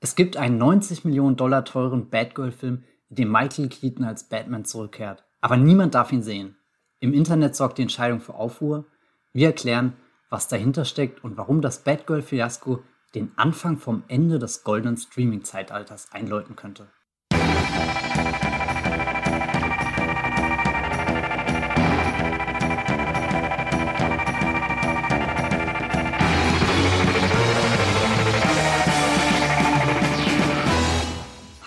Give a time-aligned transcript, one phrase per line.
[0.00, 5.24] Es gibt einen 90 Millionen Dollar teuren Batgirl-Film, in dem Michael Keaton als Batman zurückkehrt.
[5.40, 6.56] Aber niemand darf ihn sehen.
[7.00, 8.86] Im Internet sorgt die Entscheidung für Aufruhr.
[9.32, 9.94] Wir erklären,
[10.30, 12.82] was dahinter steckt und warum das Batgirl-Fiasko
[13.14, 16.88] den Anfang vom Ende des goldenen Streaming-Zeitalters einläuten könnte.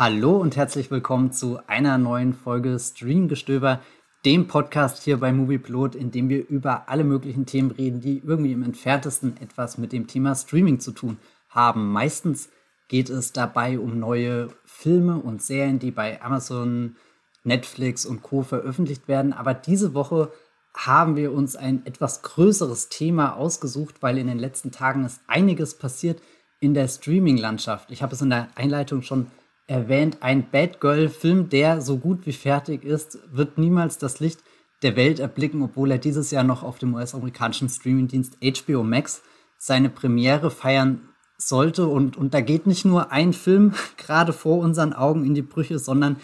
[0.03, 3.81] Hallo und herzlich willkommen zu einer neuen Folge Streamgestöber,
[4.25, 8.51] dem Podcast hier bei Moviepilot, in dem wir über alle möglichen Themen reden, die irgendwie
[8.51, 11.19] im entferntesten etwas mit dem Thema Streaming zu tun
[11.49, 11.91] haben.
[11.91, 12.49] Meistens
[12.87, 16.95] geht es dabei um neue Filme und Serien, die bei Amazon,
[17.43, 19.33] Netflix und Co veröffentlicht werden.
[19.33, 20.31] Aber diese Woche
[20.73, 25.77] haben wir uns ein etwas größeres Thema ausgesucht, weil in den letzten Tagen ist einiges
[25.77, 26.23] passiert
[26.59, 27.91] in der Streaming-Landschaft.
[27.91, 29.27] Ich habe es in der Einleitung schon
[29.71, 34.43] erwähnt, ein Bad Girl-Film, der so gut wie fertig ist, wird niemals das Licht
[34.83, 39.21] der Welt erblicken, obwohl er dieses Jahr noch auf dem US-amerikanischen Streamingdienst HBO Max
[39.57, 41.87] seine Premiere feiern sollte.
[41.87, 45.79] Und, und da geht nicht nur ein Film gerade vor unseren Augen in die Brüche,
[45.79, 46.17] sondern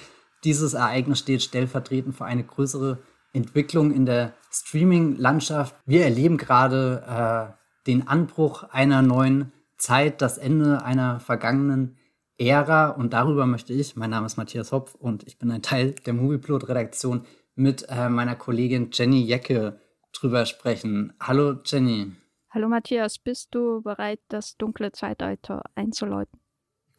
[0.43, 2.99] dieses Ereignis steht stellvertretend für eine größere
[3.31, 5.75] Entwicklung in der Streaming-Landschaft.
[5.85, 7.53] Wir erleben gerade äh,
[7.87, 11.95] den Anbruch einer neuen Zeit, das Ende einer vergangenen
[12.39, 15.91] Ära und darüber möchte ich, mein Name ist Matthias Hopf und ich bin ein Teil
[16.05, 19.79] der Movieplot-Redaktion, mit äh, meiner Kollegin Jenny Jecke
[20.13, 21.13] drüber sprechen.
[21.19, 22.11] Hallo Jenny.
[22.51, 26.39] Hallo Matthias, bist du bereit, das dunkle Zeitalter einzuläuten?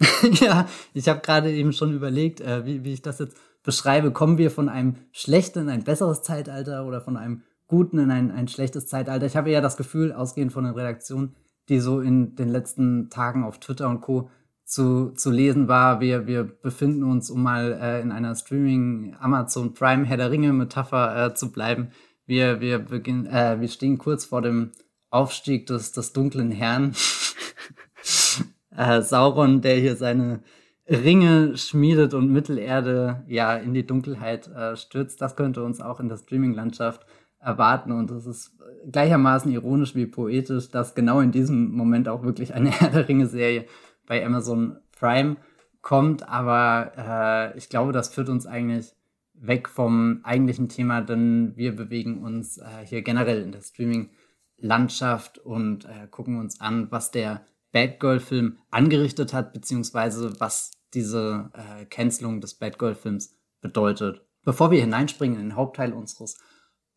[0.40, 4.10] ja, ich habe gerade eben schon überlegt, äh, wie, wie ich das jetzt beschreibe.
[4.10, 8.32] Kommen wir von einem schlechten in ein besseres Zeitalter oder von einem guten in ein,
[8.32, 9.26] ein schlechtes Zeitalter?
[9.26, 11.36] Ich habe ja das Gefühl, ausgehend von den Redaktionen,
[11.68, 14.30] die so in den letzten Tagen auf Twitter und Co
[14.68, 19.72] zu, zu lesen war, wir, wir befinden uns, um mal äh, in einer Streaming Amazon
[19.72, 21.88] Prime Herr der Ringe Metapher äh, zu bleiben.
[22.26, 24.72] Wir, wir, beginn, äh, wir stehen kurz vor dem
[25.08, 26.92] Aufstieg des, des dunklen Herrn.
[28.76, 30.40] äh, Sauron, der hier seine
[30.86, 35.22] Ringe schmiedet und Mittelerde ja in die Dunkelheit äh, stürzt.
[35.22, 37.06] Das könnte uns auch in der Streaming-Landschaft
[37.40, 37.90] erwarten.
[37.90, 38.52] Und es ist
[38.92, 43.64] gleichermaßen ironisch wie poetisch, dass genau in diesem Moment auch wirklich eine Herr der Ringe-Serie
[44.08, 45.36] bei Amazon Prime
[45.82, 46.28] kommt.
[46.28, 48.94] Aber äh, ich glaube, das führt uns eigentlich
[49.34, 55.84] weg vom eigentlichen Thema, denn wir bewegen uns äh, hier generell in der Streaming-Landschaft und
[55.84, 62.40] äh, gucken uns an, was der Bad Girl-Film angerichtet hat, beziehungsweise was diese äh, Cancelung
[62.40, 64.22] des Bad Girl-Films bedeutet.
[64.44, 66.38] Bevor wir hineinspringen in den Hauptteil unseres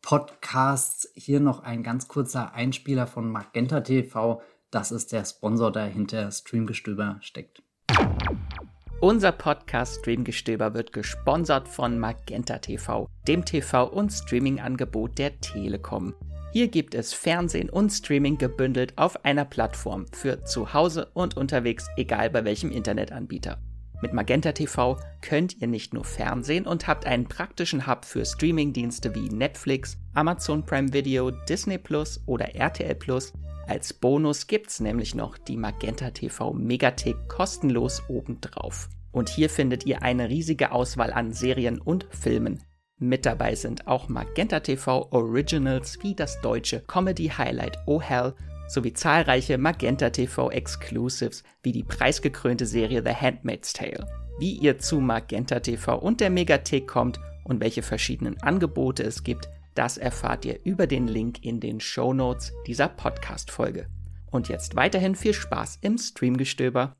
[0.00, 5.84] Podcasts, hier noch ein ganz kurzer Einspieler von Magenta TV, das ist der Sponsor, der
[5.84, 7.62] hinter Streamgestöber steckt.
[9.00, 16.14] Unser Podcast Streamgestöber wird gesponsert von Magenta TV, dem TV- und Streaming-Angebot der Telekom.
[16.52, 21.88] Hier gibt es Fernsehen und Streaming gebündelt auf einer Plattform für zu Hause und unterwegs,
[21.96, 23.58] egal bei welchem Internetanbieter.
[24.02, 29.14] Mit Magenta TV könnt ihr nicht nur Fernsehen und habt einen praktischen Hub für Streamingdienste
[29.14, 33.32] wie Netflix, Amazon Prime Video, Disney Plus oder RTL Plus,
[33.72, 38.90] als Bonus gibt's nämlich noch die Magenta TV Megathek kostenlos obendrauf.
[39.12, 42.62] Und hier findet ihr eine riesige Auswahl an Serien und Filmen.
[42.98, 48.34] Mit dabei sind auch Magenta TV Originals wie das deutsche Comedy Highlight Oh Hell
[48.68, 54.06] sowie zahlreiche Magenta TV Exclusives wie die preisgekrönte Serie The Handmaid's Tale.
[54.38, 59.48] Wie ihr zu Magenta TV und der Megathek kommt und welche verschiedenen Angebote es gibt,
[59.74, 63.86] das erfahrt ihr über den Link in den Show Notes dieser Podcast-Folge.
[64.30, 66.96] Und jetzt weiterhin viel Spaß im Streamgestöber.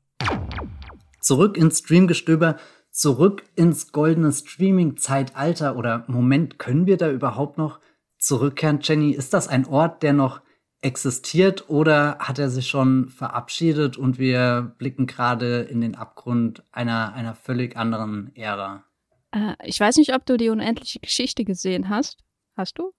[1.19, 2.57] Zurück ins Streamgestöber,
[2.91, 7.79] zurück ins goldene Streaming-Zeitalter oder Moment, können wir da überhaupt noch
[8.17, 8.79] zurückkehren?
[8.81, 10.41] Jenny, ist das ein Ort, der noch
[10.81, 17.13] existiert oder hat er sich schon verabschiedet und wir blicken gerade in den Abgrund einer,
[17.13, 18.83] einer völlig anderen Ära?
[19.31, 22.23] Äh, ich weiß nicht, ob du die unendliche Geschichte gesehen hast.
[22.55, 22.91] Hast du?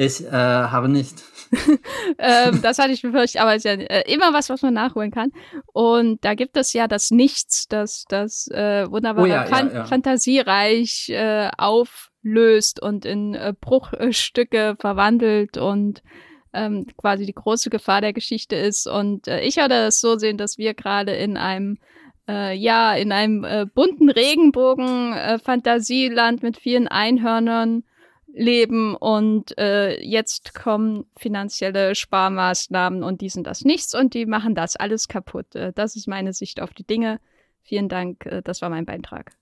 [0.00, 1.22] Ich äh, habe nicht.
[2.18, 5.10] ähm, das hatte ich befürchtet, aber es ist ja äh, immer was, was man nachholen
[5.10, 5.30] kann.
[5.74, 9.74] Und da gibt es ja das Nichts, das das äh, wunderbare oh ja, Fan ja,
[9.74, 9.84] ja.
[9.84, 16.02] Fantasiereich äh, auflöst und in äh, Bruchstücke verwandelt und
[16.54, 18.86] ähm, quasi die große Gefahr der Geschichte ist.
[18.86, 21.76] Und äh, ich würde es so sehen, dass wir gerade in einem
[22.26, 27.84] äh, ja in einem äh, bunten Regenbogen äh, Fantasieland mit vielen Einhörnern
[28.32, 34.54] leben und äh, jetzt kommen finanzielle Sparmaßnahmen und die sind das nichts und die machen
[34.54, 35.54] das alles kaputt.
[35.54, 37.20] Äh, das ist meine Sicht auf die Dinge.
[37.62, 39.32] Vielen Dank, äh, das war mein Beitrag.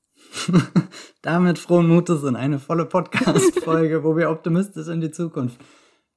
[1.23, 5.61] Damit frohen Mutes in eine volle Podcast-Folge, wo wir optimistisch in die Zukunft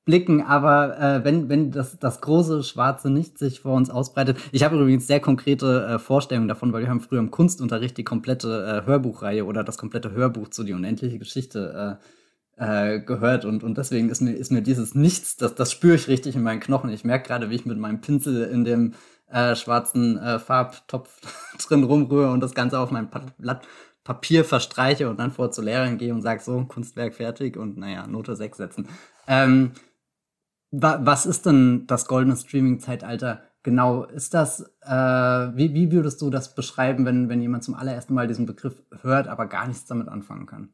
[0.03, 4.37] blicken, aber äh, wenn, wenn das, das große schwarze Nichts sich vor uns ausbreitet.
[4.51, 8.03] Ich habe übrigens sehr konkrete äh, Vorstellungen davon, weil wir haben früher im Kunstunterricht die
[8.03, 12.20] komplette äh, Hörbuchreihe oder das komplette Hörbuch zu die unendliche Geschichte äh,
[12.57, 16.07] äh, gehört und, und deswegen ist mir, ist mir dieses Nichts, das, das spüre ich
[16.07, 16.89] richtig in meinen Knochen.
[16.89, 18.93] Ich merke gerade, wie ich mit meinem Pinsel in dem
[19.31, 21.19] äh, schwarzen äh, Farbtopf
[21.67, 23.67] drin rumrühre und das Ganze auf mein Blatt
[24.03, 28.07] Papier verstreiche und dann vor zur Lehrerin gehe und sage so, Kunstwerk fertig und naja,
[28.07, 28.87] Note 6 setzen.
[29.27, 29.73] Ähm,
[30.71, 34.05] was ist denn das goldene Streaming-Zeitalter genau?
[34.05, 38.27] Ist das, äh, wie, wie würdest du das beschreiben, wenn, wenn jemand zum allerersten Mal
[38.27, 40.69] diesen Begriff hört, aber gar nichts damit anfangen kann?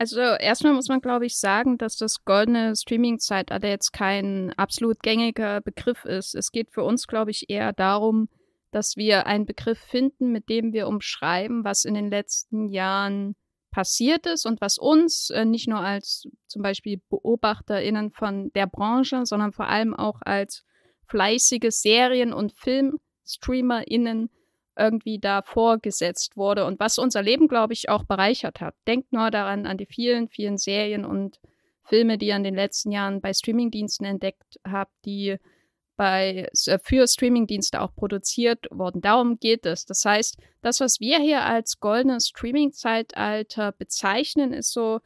[0.00, 5.60] Also erstmal muss man, glaube ich, sagen, dass das goldene Streaming-Zeitalter jetzt kein absolut gängiger
[5.60, 6.36] Begriff ist.
[6.36, 8.28] Es geht für uns, glaube ich, eher darum,
[8.70, 13.34] dass wir einen Begriff finden, mit dem wir umschreiben, was in den letzten Jahren
[13.70, 19.26] passiert ist und was uns äh, nicht nur als zum Beispiel BeobachterInnen von der Branche,
[19.26, 20.64] sondern vor allem auch als
[21.06, 24.30] fleißige Serien- und FilmstreamerInnen
[24.78, 28.74] irgendwie da vorgesetzt wurde und was unser Leben, glaube ich, auch bereichert hat.
[28.86, 31.40] Denkt nur daran an die vielen, vielen Serien und
[31.84, 35.38] Filme, die ihr in den letzten Jahren bei Streamingdiensten entdeckt habt, die
[35.96, 39.00] bei, äh, für Streamingdienste auch produziert worden.
[39.00, 39.84] Darum geht es.
[39.84, 45.00] Das heißt, das, was wir hier als goldenes Streaming-Zeitalter bezeichnen, ist so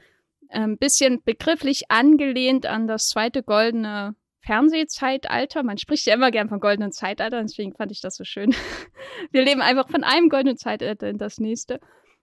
[0.51, 5.63] ein ähm, bisschen begrifflich angelehnt an das zweite goldene Fernsehzeitalter.
[5.63, 8.55] Man spricht ja immer gern von goldenen Zeitalter, deswegen fand ich das so schön.
[9.31, 11.81] Wir leben einfach von einem goldenen Zeitalter in das nächste.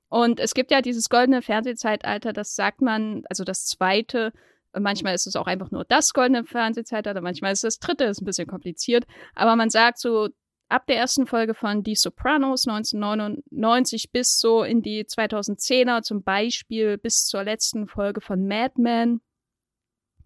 [0.10, 4.32] Und es gibt ja dieses goldene Fernsehzeitalter, das sagt man, also das zweite
[4.78, 8.22] Manchmal ist es auch einfach nur das goldene Fernsehzeitalter, manchmal ist es das dritte, ist
[8.22, 9.06] ein bisschen kompliziert.
[9.34, 10.30] Aber man sagt so,
[10.68, 17.00] ab der ersten Folge von Die Sopranos 1999 bis so in die 2010er, zum Beispiel
[17.00, 19.22] bis zur letzten Folge von Mad Men,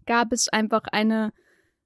[0.04, 1.32] gab es einfach eine,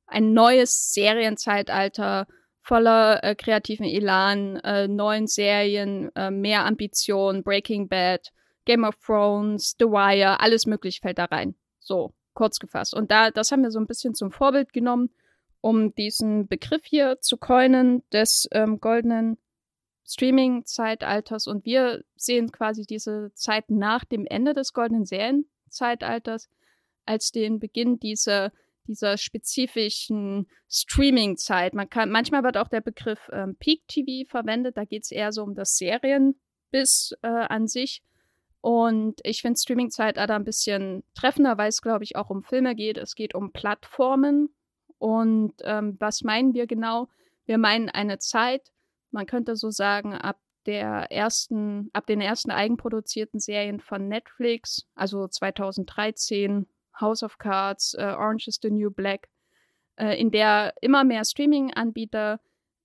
[0.08, 2.26] ein neues Serienzeitalter
[2.60, 8.32] voller äh, kreativen Elan, äh, neuen Serien, äh, mehr Ambition, Breaking Bad,
[8.64, 11.54] Game of Thrones, The Wire, alles mögliche fällt da rein.
[11.78, 12.94] So kurz gefasst.
[12.94, 15.10] Und da, das haben wir so ein bisschen zum Vorbild genommen,
[15.60, 19.38] um diesen Begriff hier zu coinen des ähm, goldenen
[20.06, 21.46] Streaming-Zeitalters.
[21.46, 26.48] Und wir sehen quasi diese Zeit nach dem Ende des goldenen Serienzeitalters
[27.06, 28.52] als den Beginn dieser
[28.88, 31.74] dieser spezifischen Streaming-Zeit.
[31.74, 34.76] Man kann, manchmal wird auch der Begriff ähm, Peak TV verwendet.
[34.76, 38.02] Da geht es eher so um das Serienbiss äh, an sich.
[38.60, 42.98] Und ich finde Streaming-Zeitalter ein bisschen treffender, weil es, glaube ich, auch um Filme geht.
[42.98, 44.48] Es geht um Plattformen.
[44.98, 47.08] Und ähm, was meinen wir genau?
[47.46, 48.72] Wir meinen eine Zeit,
[49.10, 55.26] man könnte so sagen, ab der ersten, ab den ersten eigenproduzierten Serien von Netflix, also
[55.26, 56.66] 2013,
[57.00, 59.28] House of Cards, uh, Orange is the New Black,
[59.96, 62.40] äh, in der immer mehr Streaming-Anbieter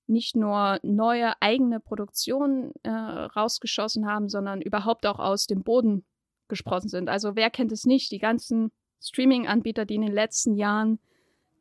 [0.08, 6.06] nicht nur neue eigene Produktionen äh, rausgeschossen haben, sondern überhaupt auch aus dem Boden
[6.48, 7.10] gesprossen sind.
[7.10, 8.12] Also wer kennt es nicht?
[8.12, 8.72] Die ganzen
[9.02, 11.00] Streaming-Anbieter, die in den letzten Jahren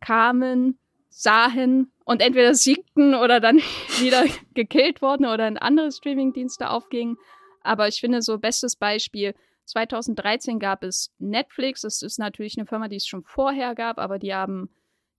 [0.00, 0.78] kamen,
[1.08, 3.58] sahen und entweder siegten oder dann
[4.00, 4.24] wieder
[4.54, 7.16] gekillt wurden oder in andere Streaming-Dienste aufgingen.
[7.62, 11.82] Aber ich finde so bestes Beispiel, 2013 gab es Netflix.
[11.82, 14.70] Das ist natürlich eine Firma, die es schon vorher gab, aber die haben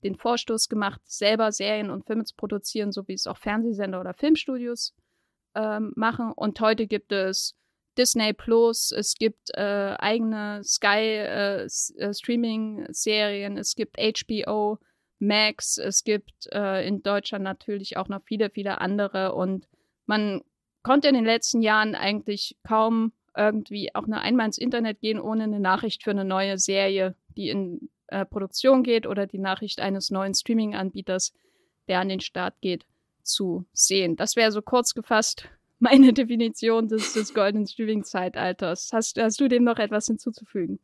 [0.04, 4.14] den Vorstoß gemacht, selber Serien und Filme zu produzieren, so wie es auch Fernsehsender oder
[4.14, 4.94] Filmstudios
[5.56, 6.32] ähm, machen.
[6.36, 7.56] Und heute gibt es
[7.98, 14.80] Disney Plus, es gibt äh, eigene Sky äh, äh es gibt HBO
[15.20, 19.34] Max, es gibt äh, in Deutschland natürlich auch noch viele, viele andere.
[19.36, 19.68] Und
[20.06, 20.42] man
[20.82, 25.44] konnte in den letzten Jahren eigentlich kaum irgendwie auch nur einmal ins Internet gehen, ohne
[25.44, 30.12] eine Nachricht für eine neue Serie, die in äh, Produktion geht oder die Nachricht eines
[30.12, 31.34] neuen Streaming-Anbieters,
[31.88, 32.86] der an den Start geht,
[33.24, 34.16] zu sehen.
[34.16, 35.50] Das wäre so kurz gefasst
[35.80, 38.92] meine Definition des, des goldenen Streaming-Zeitalters.
[38.94, 40.80] Hast, hast du dem noch etwas hinzuzufügen?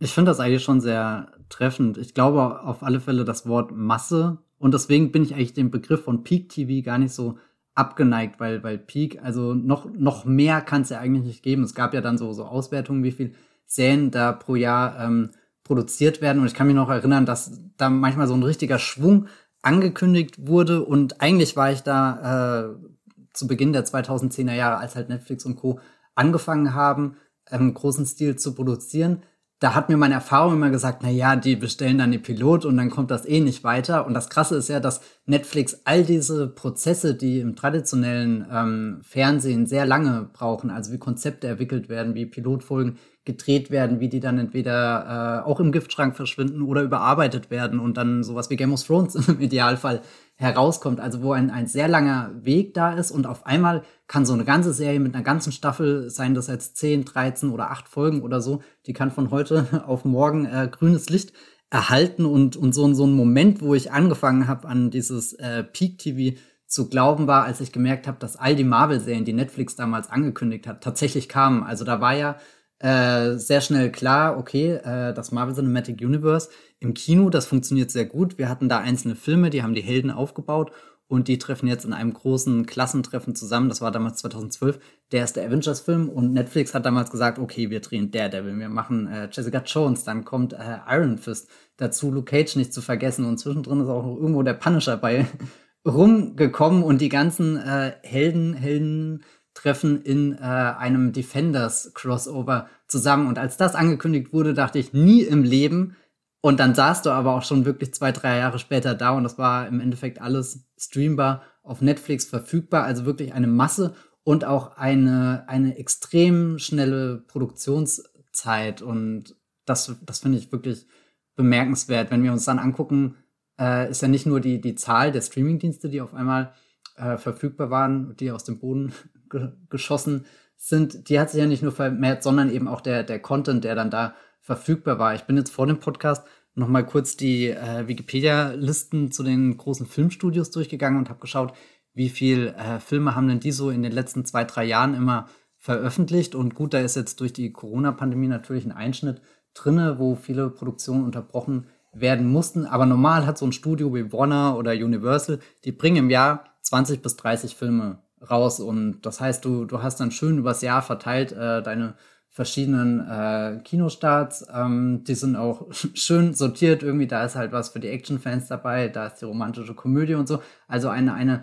[0.00, 1.98] Ich finde das eigentlich schon sehr treffend.
[1.98, 6.04] Ich glaube auf alle Fälle das Wort Masse und deswegen bin ich eigentlich dem Begriff
[6.04, 7.38] von Peak TV gar nicht so
[7.78, 11.62] abgeneigt, weil, weil Peak, also noch, noch mehr kann es ja eigentlich nicht geben.
[11.62, 13.34] Es gab ja dann so, so Auswertungen, wie viel
[13.66, 15.30] Serien da pro Jahr ähm,
[15.62, 16.40] produziert werden.
[16.40, 19.28] Und ich kann mich noch erinnern, dass da manchmal so ein richtiger Schwung
[19.62, 20.84] angekündigt wurde.
[20.84, 22.88] Und eigentlich war ich da äh,
[23.32, 25.78] zu Beginn der 2010er Jahre, als halt Netflix und Co.
[26.16, 27.16] angefangen haben,
[27.48, 29.22] im großen Stil zu produzieren,
[29.60, 32.76] da hat mir meine Erfahrung immer gesagt, na ja, die bestellen dann den Pilot und
[32.76, 34.06] dann kommt das eh nicht weiter.
[34.06, 39.66] Und das Krasse ist ja, dass Netflix all diese Prozesse, die im traditionellen ähm, Fernsehen
[39.66, 44.38] sehr lange brauchen, also wie Konzepte entwickelt werden, wie Pilotfolgen gedreht werden, wie die dann
[44.38, 48.82] entweder äh, auch im Giftschrank verschwinden oder überarbeitet werden und dann sowas wie Game of
[48.82, 50.02] Thrones im Idealfall
[50.38, 51.00] herauskommt.
[51.00, 54.44] Also wo ein, ein sehr langer Weg da ist und auf einmal kann so eine
[54.44, 58.40] ganze Serie mit einer ganzen Staffel, sein das jetzt 10, 13 oder 8 Folgen oder
[58.40, 61.32] so, die kann von heute auf morgen äh, grünes Licht
[61.70, 66.38] erhalten und, und so, so ein Moment, wo ich angefangen habe an dieses äh, Peak-TV
[66.66, 70.66] zu glauben war, als ich gemerkt habe, dass all die Marvel-Serien, die Netflix damals angekündigt
[70.66, 71.62] hat, tatsächlich kamen.
[71.62, 72.36] Also da war ja
[72.78, 76.48] äh, sehr schnell klar, okay, äh, das Marvel Cinematic Universe
[76.80, 78.38] im Kino, das funktioniert sehr gut.
[78.38, 80.72] Wir hatten da einzelne Filme, die haben die Helden aufgebaut
[81.08, 83.68] und die treffen jetzt in einem großen Klassentreffen zusammen.
[83.68, 84.78] Das war damals 2012
[85.10, 89.28] der erste Avengers-Film und Netflix hat damals gesagt, okay, wir drehen Daredevil, wir machen äh,
[89.32, 93.80] Jessica Jones, dann kommt äh, Iron Fist dazu, Luke Cage nicht zu vergessen und zwischendrin
[93.80, 95.26] ist auch noch irgendwo der Punisher bei
[95.86, 103.26] rumgekommen und die ganzen äh, Helden, Helden treffen in äh, einem Defenders-Crossover zusammen.
[103.26, 105.96] Und als das angekündigt wurde, dachte ich nie im Leben.
[106.40, 109.38] Und dann saß du aber auch schon wirklich zwei, drei Jahre später da und das
[109.38, 112.84] war im Endeffekt alles streambar auf Netflix verfügbar.
[112.84, 118.82] Also wirklich eine Masse und auch eine, eine extrem schnelle Produktionszeit.
[118.82, 120.86] Und das, das finde ich wirklich
[121.34, 122.10] bemerkenswert.
[122.10, 123.16] Wenn wir uns dann angucken,
[123.58, 126.52] äh, ist ja nicht nur die, die Zahl der Streamingdienste, die auf einmal
[126.96, 128.92] äh, verfügbar waren, die aus dem Boden
[129.30, 130.26] ge geschossen
[130.56, 133.74] sind, die hat sich ja nicht nur vermehrt, sondern eben auch der, der Content, der
[133.74, 134.14] dann da
[134.48, 135.14] verfügbar war.
[135.14, 139.84] Ich bin jetzt vor dem Podcast noch mal kurz die äh, Wikipedia-Listen zu den großen
[139.84, 141.52] Filmstudios durchgegangen und habe geschaut,
[141.92, 145.28] wie viel äh, Filme haben denn die so in den letzten zwei, drei Jahren immer
[145.58, 146.34] veröffentlicht.
[146.34, 149.20] Und gut, da ist jetzt durch die Corona-Pandemie natürlich ein Einschnitt
[149.52, 152.64] drinne, wo viele Produktionen unterbrochen werden mussten.
[152.64, 157.02] Aber normal hat so ein Studio wie Warner oder Universal, die bringen im Jahr 20
[157.02, 157.98] bis 30 Filme
[158.30, 158.60] raus.
[158.60, 161.96] Und das heißt, du, du hast dann schön übers Jahr verteilt äh, deine
[162.38, 164.46] verschiedenen äh, Kinostarts.
[164.54, 166.84] Ähm, die sind auch schön sortiert.
[166.84, 170.28] Irgendwie, da ist halt was für die Action-Fans dabei, da ist die romantische Komödie und
[170.28, 170.40] so.
[170.68, 171.42] Also eine, eine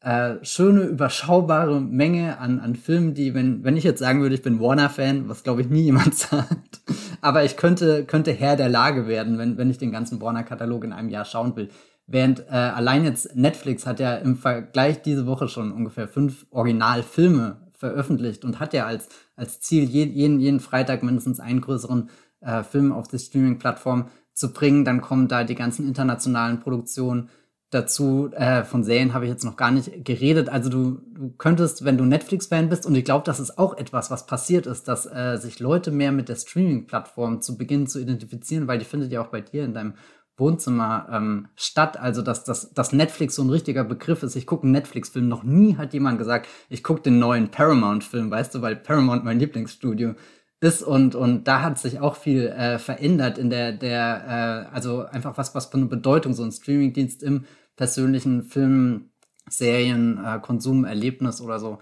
[0.00, 4.42] äh, schöne, überschaubare Menge an, an Filmen, die, wenn, wenn ich jetzt sagen würde, ich
[4.42, 6.80] bin Warner-Fan, was glaube ich nie jemand sagt,
[7.20, 10.92] aber ich könnte, könnte Herr der Lage werden, wenn, wenn ich den ganzen Warner-Katalog in
[10.92, 11.68] einem Jahr schauen will.
[12.08, 17.61] Während äh, allein jetzt Netflix hat ja im Vergleich diese Woche schon ungefähr fünf Originalfilme
[17.82, 22.10] veröffentlicht und hat ja als, als Ziel, jeden, jeden Freitag mindestens einen größeren
[22.40, 24.84] äh, Film auf die Streaming-Plattform zu bringen.
[24.84, 27.28] Dann kommen da die ganzen internationalen Produktionen
[27.70, 28.30] dazu.
[28.34, 30.48] Äh, von Serien habe ich jetzt noch gar nicht geredet.
[30.48, 34.12] Also du, du könntest, wenn du Netflix-Fan bist, und ich glaube, das ist auch etwas,
[34.12, 38.68] was passiert ist, dass äh, sich Leute mehr mit der Streaming-Plattform zu Beginn zu identifizieren,
[38.68, 39.94] weil die findet ja auch bei dir in deinem
[40.36, 41.98] Wohnzimmer ähm, statt.
[41.98, 44.36] Also, dass, dass, dass Netflix so ein richtiger Begriff ist.
[44.36, 45.28] Ich gucke einen Netflix-Film.
[45.28, 49.38] Noch nie hat jemand gesagt, ich gucke den neuen Paramount-Film, weißt du, weil Paramount mein
[49.38, 50.14] Lieblingsstudio
[50.62, 55.04] ist und, und da hat sich auch viel äh, verändert in der, der äh, also
[55.04, 59.10] einfach was, was für eine Bedeutung so ein Streamingdienst im persönlichen Film,
[59.48, 61.80] Serien, äh, Konsum, Erlebnis oder so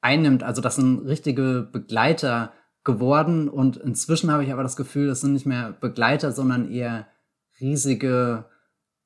[0.00, 0.44] einnimmt.
[0.44, 2.52] Also das sind richtige Begleiter
[2.84, 7.08] geworden und inzwischen habe ich aber das Gefühl, das sind nicht mehr Begleiter, sondern eher
[7.60, 8.46] riesige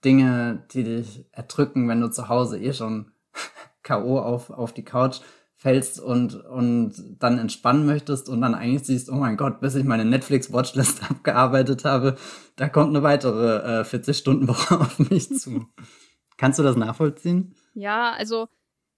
[0.04, 3.12] Dinge, die dich erdrücken, wenn du zu Hause eh schon
[3.82, 4.18] K.O.
[4.18, 5.20] auf, auf die Couch
[5.56, 9.84] fällst und, und dann entspannen möchtest und dann eigentlich siehst, oh mein Gott, bis ich
[9.84, 12.16] meine Netflix-Watchlist abgearbeitet habe,
[12.56, 15.66] da kommt eine weitere äh, 40-Stunden-Woche auf mich zu.
[16.36, 17.54] Kannst du das nachvollziehen?
[17.72, 18.48] Ja, also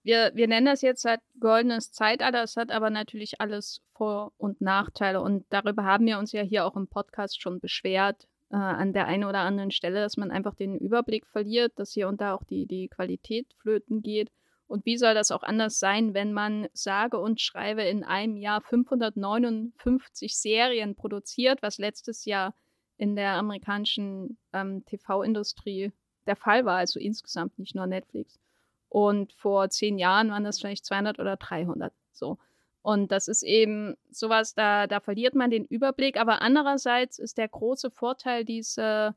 [0.03, 4.61] wir, wir nennen das jetzt halt goldenes Zeitalter, es hat aber natürlich alles Vor- und
[4.61, 8.93] Nachteile und darüber haben wir uns ja hier auch im Podcast schon beschwert, äh, an
[8.93, 12.35] der einen oder anderen Stelle, dass man einfach den Überblick verliert, dass hier und da
[12.35, 14.31] auch die, die Qualität flöten geht.
[14.69, 18.61] Und wie soll das auch anders sein, wenn man sage und schreibe in einem Jahr
[18.61, 22.55] 559 Serien produziert, was letztes Jahr
[22.97, 25.93] in der amerikanischen ähm, TV-Industrie
[26.27, 28.41] der Fall war, also insgesamt nicht nur Netflix.
[28.89, 31.93] Und vor zehn Jahren waren das vielleicht 200 oder 300.
[32.13, 32.39] So.
[32.87, 36.17] Und das ist eben sowas, da, da verliert man den Überblick.
[36.21, 39.17] Aber andererseits ist der große Vorteil dieser,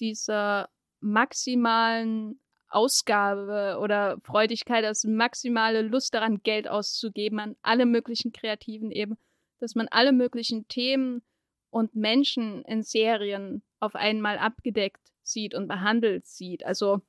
[0.00, 2.40] dieser maximalen
[2.70, 9.18] Ausgabe oder Freudigkeit, das maximale Lust daran, Geld auszugeben an alle möglichen Kreativen eben,
[9.60, 11.20] dass man alle möglichen Themen
[11.68, 16.64] und Menschen in Serien auf einmal abgedeckt sieht und behandelt sieht.
[16.64, 17.02] Also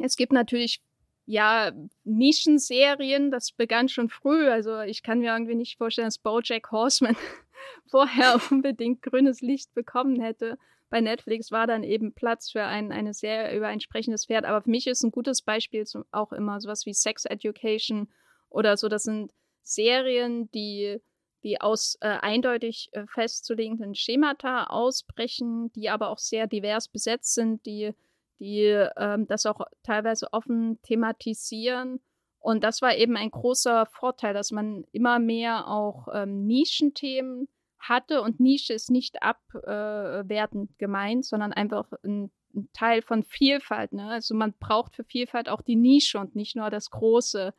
[0.00, 0.82] es gibt natürlich
[1.26, 1.72] ja,
[2.04, 4.48] Nischenserien, das begann schon früh.
[4.48, 7.16] Also ich kann mir irgendwie nicht vorstellen, dass Bojack Horseman
[7.90, 10.58] vorher unbedingt grünes Licht bekommen hätte.
[10.90, 14.44] Bei Netflix war dann eben Platz für ein, eine sehr über ein sprechendes Pferd.
[14.44, 18.08] Aber für mich ist ein gutes Beispiel auch immer sowas wie Sex Education
[18.50, 18.88] oder so.
[18.88, 20.98] Das sind Serien, die,
[21.44, 27.64] die aus äh, eindeutig äh, festzulegenden Schemata ausbrechen, die aber auch sehr divers besetzt sind,
[27.64, 27.94] die,
[28.42, 32.00] die ähm, das auch teilweise offen thematisieren.
[32.40, 38.20] Und das war eben ein großer Vorteil, dass man immer mehr auch ähm, Nischenthemen hatte
[38.20, 43.92] und Nische ist nicht abwertend gemeint, sondern einfach ein, ein Teil von Vielfalt.
[43.92, 44.08] Ne?
[44.08, 47.54] Also man braucht für Vielfalt auch die Nische und nicht nur das große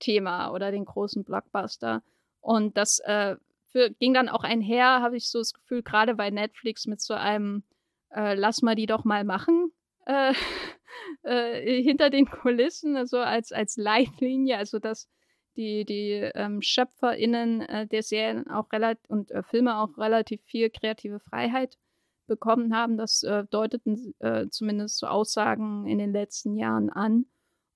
[0.00, 2.02] Thema oder den großen Blockbuster.
[2.40, 3.36] Und das äh,
[3.72, 7.14] für, ging dann auch einher, habe ich so das Gefühl, gerade bei Netflix mit so
[7.14, 7.62] einem
[8.10, 9.65] äh, Lass mal die doch mal machen
[10.06, 10.32] äh,
[11.22, 15.08] äh, hinter den Kulissen, also als, als Leitlinie, also dass
[15.56, 20.70] die, die ähm, SchöpferInnen äh, der Serien auch relativ und äh, Filme auch relativ viel
[20.70, 21.78] kreative Freiheit
[22.26, 22.96] bekommen haben.
[22.96, 27.26] Das äh, deuteten äh, zumindest so Aussagen in den letzten Jahren an.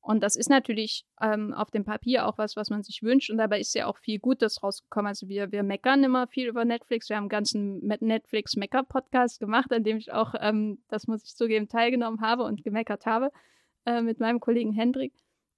[0.03, 3.31] Und das ist natürlich ähm, auf dem Papier auch was, was man sich wünscht.
[3.31, 5.09] Und dabei ist ja auch viel Gutes rausgekommen.
[5.09, 7.11] Also wir, wir meckern immer viel über Netflix.
[7.11, 11.69] Wir haben einen ganzen Netflix-Mecker-Podcast gemacht, an dem ich auch, ähm, das muss ich zugeben,
[11.69, 13.31] teilgenommen habe und gemeckert habe
[13.85, 15.13] äh, mit meinem Kollegen Hendrik.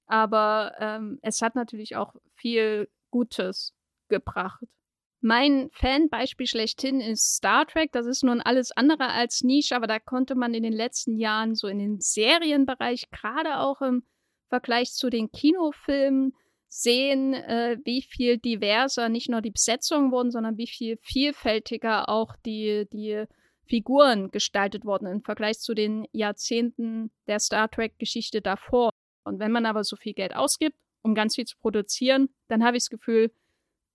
[0.07, 3.75] Aber ähm, es hat natürlich auch viel Gutes
[4.09, 4.65] gebracht.
[5.21, 7.93] Mein Fanbeispiel schlechthin ist Star Trek.
[7.93, 11.55] Das ist nun alles andere als Nische, aber da konnte man in den letzten Jahren
[11.55, 14.03] so in den Serienbereich, gerade auch im
[14.53, 16.35] Vergleich zu den Kinofilmen
[16.69, 22.37] sehen, äh, wie viel diverser nicht nur die Besetzungen wurden, sondern wie viel vielfältiger auch
[22.45, 23.25] die, die
[23.65, 28.91] Figuren gestaltet wurden im Vergleich zu den Jahrzehnten der Star Trek-Geschichte davor.
[29.25, 32.77] Und wenn man aber so viel Geld ausgibt, um ganz viel zu produzieren, dann habe
[32.77, 33.33] ich das Gefühl,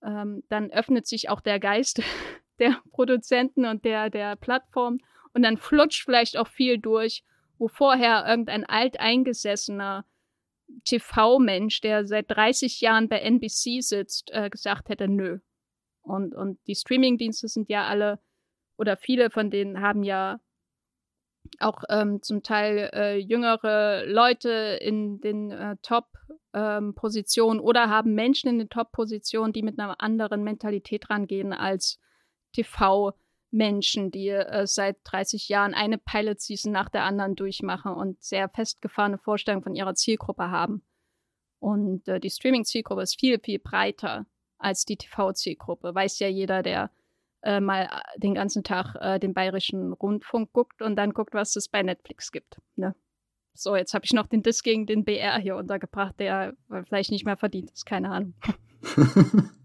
[0.02, 2.02] ähm, dann öffnet sich auch der Geist
[2.58, 4.98] der Produzenten und der, der Plattform
[5.34, 7.22] und dann flutscht vielleicht auch viel durch,
[7.58, 10.04] wo vorher irgendein alteingesessener
[10.84, 15.38] TV-Mensch, der seit 30 Jahren bei NBC sitzt, äh, gesagt hätte, nö.
[16.02, 18.18] Und, und die Streaming-Dienste sind ja alle,
[18.76, 20.40] oder viele von denen haben ja
[21.60, 28.50] auch ähm, zum Teil äh, jüngere Leute in den äh, Top-Positionen ähm, oder haben Menschen
[28.50, 31.98] in den Top-Positionen, die mit einer anderen Mentalität rangehen als
[32.54, 33.14] TV-
[33.50, 39.18] Menschen, die äh, seit 30 Jahren eine Pilot-Season nach der anderen durchmachen und sehr festgefahrene
[39.18, 40.82] Vorstellungen von ihrer Zielgruppe haben.
[41.58, 44.26] Und äh, die Streaming-Zielgruppe ist viel, viel breiter
[44.58, 45.94] als die TV-Zielgruppe.
[45.94, 46.90] Weiß ja jeder, der
[47.42, 51.56] äh, mal äh, den ganzen Tag äh, den bayerischen Rundfunk guckt und dann guckt, was
[51.56, 52.60] es bei Netflix gibt.
[52.76, 52.94] Ne?
[53.54, 57.24] So, jetzt habe ich noch den Diss gegen den BR hier untergebracht, der vielleicht nicht
[57.24, 58.34] mehr verdient ist, keine Ahnung.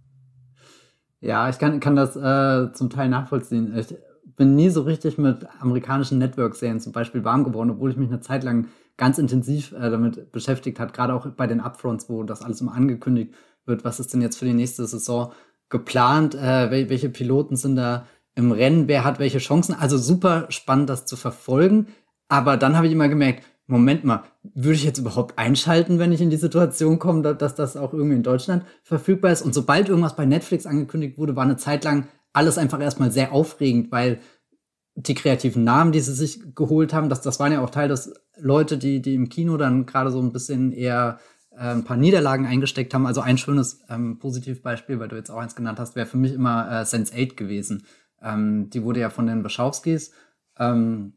[1.23, 3.73] Ja, ich kann, kann das äh, zum Teil nachvollziehen.
[3.77, 3.95] Ich
[4.35, 8.19] bin nie so richtig mit amerikanischen Network-Serien zum Beispiel warm geworden, obwohl ich mich eine
[8.19, 12.41] Zeit lang ganz intensiv äh, damit beschäftigt hat, gerade auch bei den Upfronts, wo das
[12.41, 13.33] alles immer angekündigt
[13.65, 15.31] wird, was ist denn jetzt für die nächste Saison
[15.69, 18.05] geplant, äh, welche Piloten sind da
[18.35, 19.75] im Rennen, wer hat welche Chancen.
[19.75, 21.87] Also super spannend, das zu verfolgen.
[22.27, 24.23] Aber dann habe ich immer gemerkt, Moment mal,
[24.53, 28.17] würde ich jetzt überhaupt einschalten, wenn ich in die Situation komme, dass das auch irgendwie
[28.17, 29.41] in Deutschland verfügbar ist?
[29.41, 33.31] Und sobald irgendwas bei Netflix angekündigt wurde, war eine Zeit lang alles einfach erstmal sehr
[33.31, 34.19] aufregend, weil
[34.95, 38.13] die kreativen Namen, die sie sich geholt haben, das, das waren ja auch Teil des
[38.37, 41.19] Leute, die, die im Kino dann gerade so ein bisschen eher
[41.51, 43.05] äh, ein paar Niederlagen eingesteckt haben.
[43.05, 46.33] Also ein schönes ähm, Positivbeispiel, weil du jetzt auch eins genannt hast, wäre für mich
[46.33, 47.85] immer äh, Sense8 gewesen.
[48.21, 50.11] Ähm, die wurde ja von den Wachowskis
[50.59, 51.13] ähm,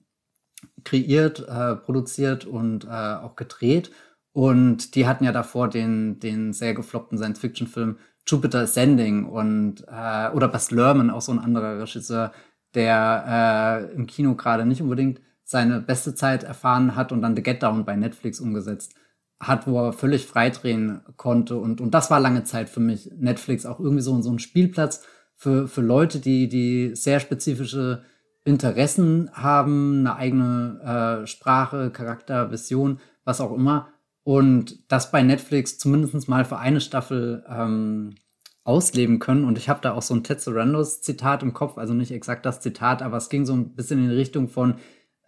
[0.84, 3.90] kreiert, äh, produziert und äh, auch gedreht.
[4.32, 10.48] Und die hatten ja davor den, den sehr gefloppten Science-Fiction-Film Jupiter Ascending und äh, oder
[10.48, 12.32] Bas Lerman, auch so ein anderer Regisseur,
[12.74, 17.42] der äh, im Kino gerade nicht unbedingt seine beste Zeit erfahren hat und dann The
[17.42, 18.94] Get Down bei Netflix umgesetzt
[19.38, 21.56] hat, wo er völlig freidrehen konnte.
[21.56, 25.04] Und, und das war lange Zeit für mich Netflix auch irgendwie so, so ein Spielplatz
[25.36, 28.02] für, für Leute, die, die sehr spezifische
[28.46, 33.88] Interessen haben, eine eigene äh, Sprache, Charakter, Vision, was auch immer.
[34.22, 38.14] Und das bei Netflix zumindest mal für eine Staffel ähm,
[38.62, 39.44] ausleben können.
[39.44, 42.46] Und ich habe da auch so ein Ted Sarandos Zitat im Kopf, also nicht exakt
[42.46, 44.76] das Zitat, aber es ging so ein bisschen in die Richtung von,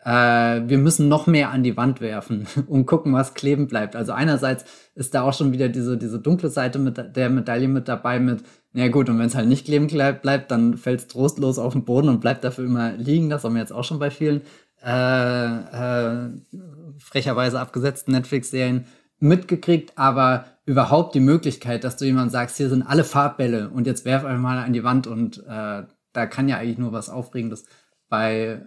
[0.04, 3.96] äh, wir müssen noch mehr an die Wand werfen und gucken, was kleben bleibt.
[3.96, 7.88] Also einerseits ist da auch schon wieder diese, diese dunkle Seite mit der Medaille mit
[7.88, 11.58] dabei mit, ja gut, und wenn es halt nicht kleben bleibt, dann fällt es trostlos
[11.58, 13.30] auf den Boden und bleibt dafür immer liegen.
[13.30, 14.42] Das haben wir jetzt auch schon bei vielen
[14.84, 16.30] äh, äh,
[16.98, 18.87] frecherweise abgesetzten Netflix-Serien
[19.18, 24.04] mitgekriegt, aber überhaupt die Möglichkeit, dass du jemand sagst, hier sind alle Farbbälle und jetzt
[24.04, 25.82] werf einfach mal an die Wand und äh,
[26.12, 27.64] da kann ja eigentlich nur was Aufregendes
[28.08, 28.62] bei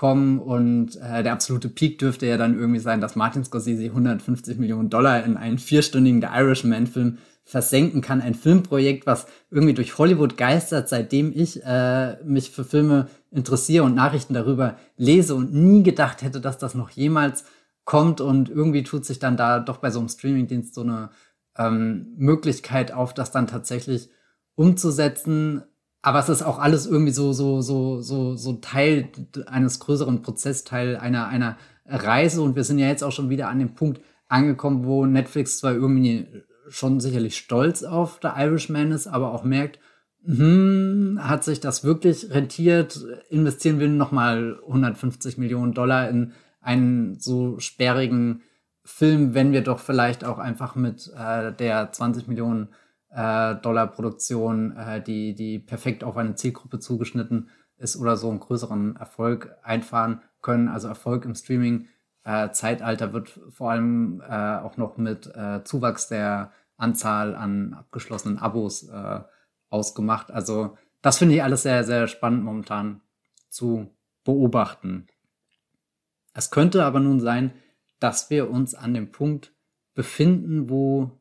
[0.00, 0.38] rumkommen.
[0.38, 4.90] Und äh, der absolute Peak dürfte ja dann irgendwie sein, dass Martin Scorsese 150 Millionen
[4.90, 8.20] Dollar in einen vierstündigen The Irishman-Film versenken kann.
[8.20, 13.94] Ein Filmprojekt, was irgendwie durch Hollywood geistert, seitdem ich äh, mich für Filme interessiere und
[13.94, 17.44] Nachrichten darüber lese und nie gedacht hätte, dass das noch jemals
[17.84, 18.20] kommt.
[18.20, 21.10] Und irgendwie tut sich dann da doch bei so einem Streamingdienst so eine
[21.58, 24.10] ähm, Möglichkeit auf, das dann tatsächlich
[24.54, 25.62] umzusetzen.
[26.02, 29.10] Aber es ist auch alles irgendwie so, so, so, so, so Teil
[29.46, 32.42] eines größeren Prozesses, Teil einer, einer Reise.
[32.42, 35.74] Und wir sind ja jetzt auch schon wieder an dem Punkt angekommen, wo Netflix zwar
[35.74, 36.26] irgendwie
[36.68, 39.78] schon sicherlich stolz auf The Irishman ist, aber auch merkt,
[40.24, 43.04] hm, hat sich das wirklich rentiert?
[43.28, 48.42] Investieren wir nochmal 150 Millionen Dollar in einen so sperrigen
[48.84, 52.68] Film, wenn wir doch vielleicht auch einfach mit äh, der 20 Millionen
[53.10, 58.40] äh, Dollar Produktion, äh, die, die perfekt auf eine Zielgruppe zugeschnitten ist oder so einen
[58.40, 60.68] größeren Erfolg einfahren können.
[60.68, 61.88] Also Erfolg im Streaming
[62.24, 68.38] äh, Zeitalter wird vor allem äh, auch noch mit äh, Zuwachs der Anzahl an abgeschlossenen
[68.38, 69.20] Abos äh,
[69.68, 70.30] ausgemacht.
[70.30, 73.00] Also das finde ich alles sehr, sehr spannend momentan
[73.48, 73.94] zu
[74.24, 75.06] beobachten.
[76.32, 77.52] Es könnte aber nun sein,
[77.98, 79.54] dass wir uns an dem Punkt
[79.94, 81.19] befinden, wo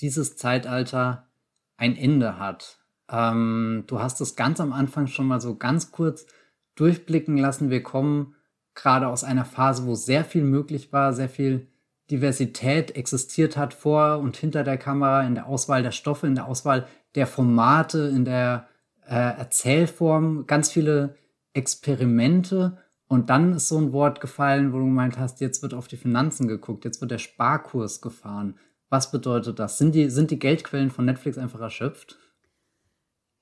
[0.00, 1.28] dieses Zeitalter
[1.76, 2.78] ein Ende hat.
[3.10, 6.26] Ähm, du hast es ganz am Anfang schon mal so ganz kurz
[6.74, 7.70] durchblicken lassen.
[7.70, 8.34] Wir kommen
[8.74, 11.68] gerade aus einer Phase, wo sehr viel möglich war, sehr viel
[12.10, 16.46] Diversität existiert hat vor und hinter der Kamera, in der Auswahl der Stoffe, in der
[16.46, 18.68] Auswahl der Formate, in der
[19.06, 21.16] äh, Erzählform, ganz viele
[21.54, 22.78] Experimente.
[23.06, 25.96] Und dann ist so ein Wort gefallen, wo du gemeint hast, jetzt wird auf die
[25.96, 28.56] Finanzen geguckt, jetzt wird der Sparkurs gefahren.
[28.90, 29.78] Was bedeutet das?
[29.78, 32.18] Sind die, sind die Geldquellen von Netflix einfach erschöpft?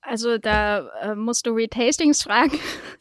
[0.01, 2.59] Also da äh, musst du Retastings fragen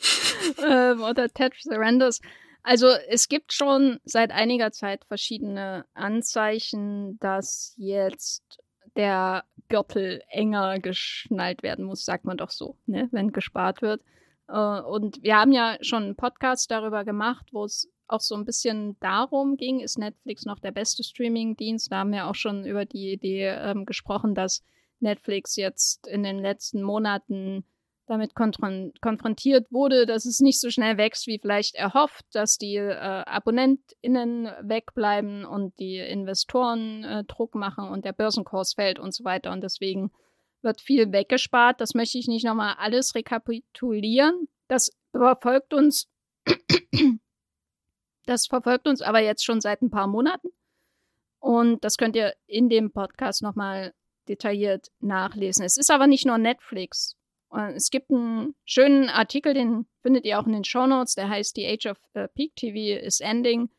[0.67, 2.21] ähm, oder Ted Surrenders.
[2.63, 8.59] Also es gibt schon seit einiger Zeit verschiedene Anzeichen, dass jetzt
[8.95, 14.01] der Gürtel enger geschnallt werden muss, sagt man doch so, ne, wenn gespart wird.
[14.47, 18.45] Äh, und wir haben ja schon einen Podcast darüber gemacht, wo es auch so ein
[18.45, 21.91] bisschen darum ging, ist Netflix noch der beste Streaming-Dienst?
[21.91, 24.63] Da haben wir auch schon über die Idee ähm, gesprochen, dass
[24.99, 27.65] Netflix jetzt in den letzten Monaten
[28.07, 32.93] damit konfrontiert wurde, dass es nicht so schnell wächst, wie vielleicht erhofft, dass die äh,
[32.93, 39.51] AbonnentInnen wegbleiben und die Investoren äh, Druck machen und der Börsenkurs fällt und so weiter.
[39.51, 40.11] Und deswegen
[40.61, 41.79] wird viel weggespart.
[41.79, 44.47] Das möchte ich nicht nochmal alles rekapitulieren.
[44.67, 46.09] Das verfolgt uns,
[48.31, 50.49] das verfolgt uns aber jetzt schon seit ein paar Monaten.
[51.39, 53.93] Und das könnt ihr in dem Podcast nochmal
[54.29, 55.65] detailliert nachlesen.
[55.65, 57.17] Es ist aber nicht nur Netflix.
[57.75, 61.55] Es gibt einen schönen Artikel, den findet ihr auch in den Show Notes, der heißt
[61.55, 63.69] The Age of uh, Peak TV is Ending.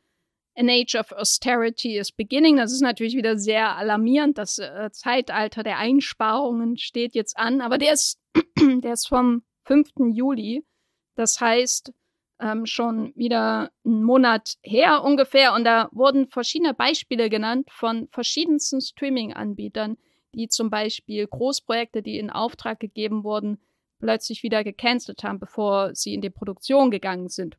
[0.55, 2.59] An Age of Austerity is Beginning.
[2.59, 4.37] Das ist natürlich wieder sehr alarmierend.
[4.37, 8.21] Das äh, Zeitalter der Einsparungen steht jetzt an, aber der ist,
[8.59, 9.89] der ist vom 5.
[10.13, 10.67] Juli.
[11.15, 11.95] Das heißt,
[12.43, 15.55] ähm, schon wieder einen Monat her ungefähr.
[15.55, 19.97] Und da wurden verschiedene Beispiele genannt von verschiedensten Streaming-Anbietern,
[20.35, 23.59] die zum Beispiel Großprojekte, die in Auftrag gegeben wurden,
[24.01, 27.57] plötzlich wieder gecancelt haben, bevor sie in die Produktion gegangen sind.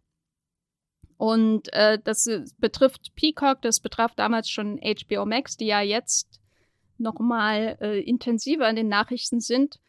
[1.17, 6.41] Und äh, das betrifft Peacock, das betraf damals schon HBO Max, die ja jetzt
[6.97, 9.79] nochmal äh, intensiver in den Nachrichten sind.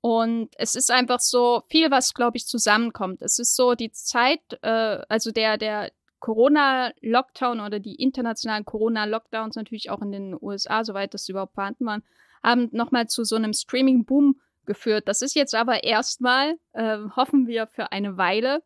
[0.00, 3.20] Und es ist einfach so viel, was, glaube ich, zusammenkommt.
[3.20, 9.90] Es ist so die Zeit, äh, also der, der Corona-Lockdown oder die internationalen Corona-Lockdowns natürlich
[9.90, 12.02] auch in den USA, soweit das überhaupt vorhanden waren,
[12.42, 15.08] haben nochmal zu so einem Streaming-Boom geführt.
[15.08, 18.62] Das ist jetzt aber erstmal, äh, hoffen wir, für eine Weile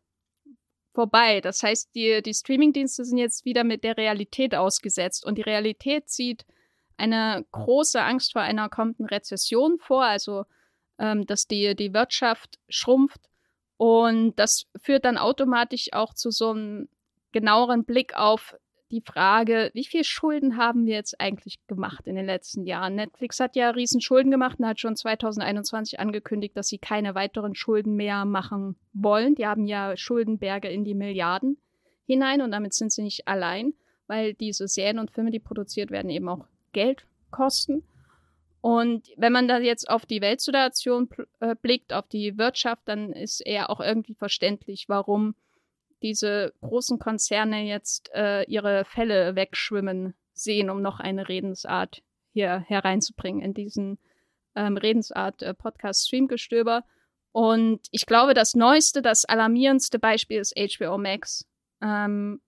[0.93, 1.41] vorbei.
[1.41, 6.09] Das heißt, die, die Streaming-Dienste sind jetzt wieder mit der Realität ausgesetzt und die Realität
[6.09, 6.45] sieht
[6.97, 10.45] eine große Angst vor einer kommenden Rezession vor, also
[10.99, 13.21] ähm, dass die, die Wirtschaft schrumpft
[13.77, 16.87] und das führt dann automatisch auch zu so einem
[17.31, 18.55] genaueren Blick auf
[18.91, 22.95] die Frage, wie viel Schulden haben wir jetzt eigentlich gemacht in den letzten Jahren?
[22.95, 27.55] Netflix hat ja riesen Schulden gemacht und hat schon 2021 angekündigt, dass sie keine weiteren
[27.55, 29.35] Schulden mehr machen wollen.
[29.35, 31.57] Die haben ja Schuldenberge in die Milliarden
[32.05, 33.73] hinein und damit sind sie nicht allein,
[34.07, 37.83] weil diese Serien und Filme, die produziert werden, eben auch Geld kosten.
[38.65, 41.07] Und wenn man da jetzt auf die Weltsituation
[41.39, 45.35] äh, blickt, auf die Wirtschaft, dann ist eher auch irgendwie verständlich, warum
[46.01, 52.01] diese großen Konzerne jetzt äh, ihre Fälle wegschwimmen sehen, um noch eine Redensart
[52.33, 53.99] hier hereinzubringen in diesen
[54.55, 56.83] ähm, Redensart äh.
[57.31, 61.45] Und ich glaube, das neueste, das alarmierendste Beispiel ist HBO Max.
[61.83, 62.41] Ähm,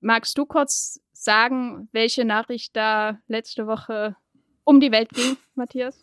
[0.00, 4.16] magst du kurz sagen, welche Nachricht da letzte Woche
[4.64, 6.00] um die Welt ging, Matthias?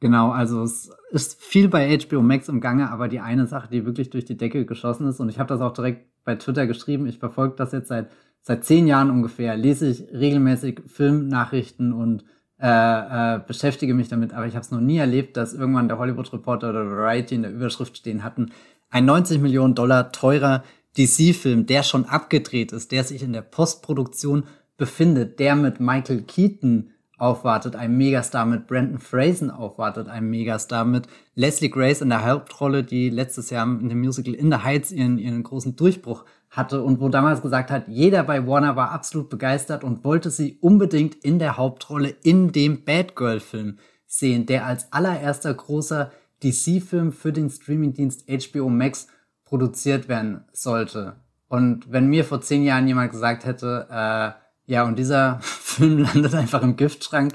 [0.00, 3.84] Genau, also es ist viel bei HBO Max im Gange, aber die eine Sache, die
[3.84, 7.06] wirklich durch die Decke geschossen ist, und ich habe das auch direkt bei Twitter geschrieben,
[7.06, 8.08] ich verfolge das jetzt seit,
[8.42, 12.24] seit zehn Jahren ungefähr, lese ich regelmäßig Filmnachrichten und
[12.60, 15.98] äh, äh, beschäftige mich damit, aber ich habe es noch nie erlebt, dass irgendwann der
[15.98, 18.52] Hollywood Reporter oder Variety in der Überschrift stehen hatten,
[18.90, 20.62] ein 90 Millionen Dollar teurer
[20.96, 24.44] DC-Film, der schon abgedreht ist, der sich in der Postproduktion
[24.76, 31.08] befindet, der mit Michael Keaton aufwartet, ein Megastar mit Brandon Frasen aufwartet, ein Megastar mit
[31.34, 35.18] Leslie Grace in der Hauptrolle, die letztes Jahr in dem Musical In the Heights ihren,
[35.18, 39.84] ihren großen Durchbruch hatte und wo damals gesagt hat, jeder bei Warner war absolut begeistert
[39.84, 44.92] und wollte sie unbedingt in der Hauptrolle in dem Bad Girl Film sehen, der als
[44.92, 46.10] allererster großer
[46.42, 49.08] DC-Film für den Streamingdienst HBO Max
[49.44, 51.16] produziert werden sollte.
[51.48, 54.30] Und wenn mir vor zehn Jahren jemand gesagt hätte, äh,
[54.68, 57.32] ja, und dieser Film landet einfach im Giftschrank,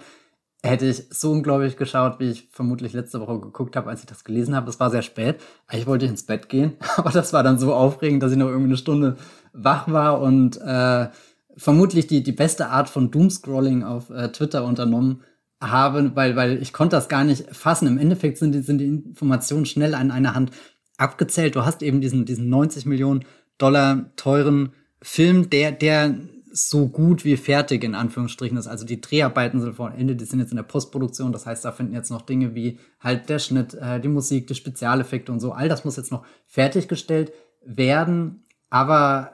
[0.62, 4.24] hätte ich so unglaublich geschaut, wie ich vermutlich letzte Woche geguckt habe, als ich das
[4.24, 4.70] gelesen habe.
[4.70, 5.42] Es war sehr spät.
[5.72, 8.70] Ich wollte ins Bett gehen, aber das war dann so aufregend, dass ich noch irgendwie
[8.70, 9.18] eine Stunde
[9.52, 11.10] wach war und äh,
[11.58, 15.24] vermutlich die, die beste Art von Doomscrolling auf äh, Twitter unternommen
[15.60, 17.88] habe, weil, weil ich konnte das gar nicht fassen.
[17.88, 20.52] Im Endeffekt sind die, sind die Informationen schnell an einer Hand
[20.98, 21.56] abgezählt.
[21.56, 23.26] Du hast eben diesen, diesen 90 Millionen
[23.58, 26.16] Dollar teuren Film, der, der
[26.56, 28.68] so gut wie fertig in Anführungsstrichen ist.
[28.68, 31.32] Also die Dreharbeiten sind vor Ende, die sind jetzt in der Postproduktion.
[31.32, 34.56] Das heißt, da finden jetzt noch Dinge wie halt der Schnitt, äh, die Musik, die
[34.56, 35.52] Spezialeffekte und so.
[35.52, 37.34] All das muss jetzt noch fertiggestellt
[37.66, 38.44] werden.
[38.70, 39.32] Aber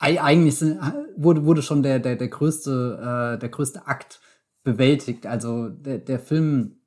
[0.00, 0.80] eigentlich sind,
[1.16, 4.20] wurde, wurde schon der, der, der größte, äh, der größte Akt
[4.64, 5.26] bewältigt.
[5.26, 6.80] Also der, der Film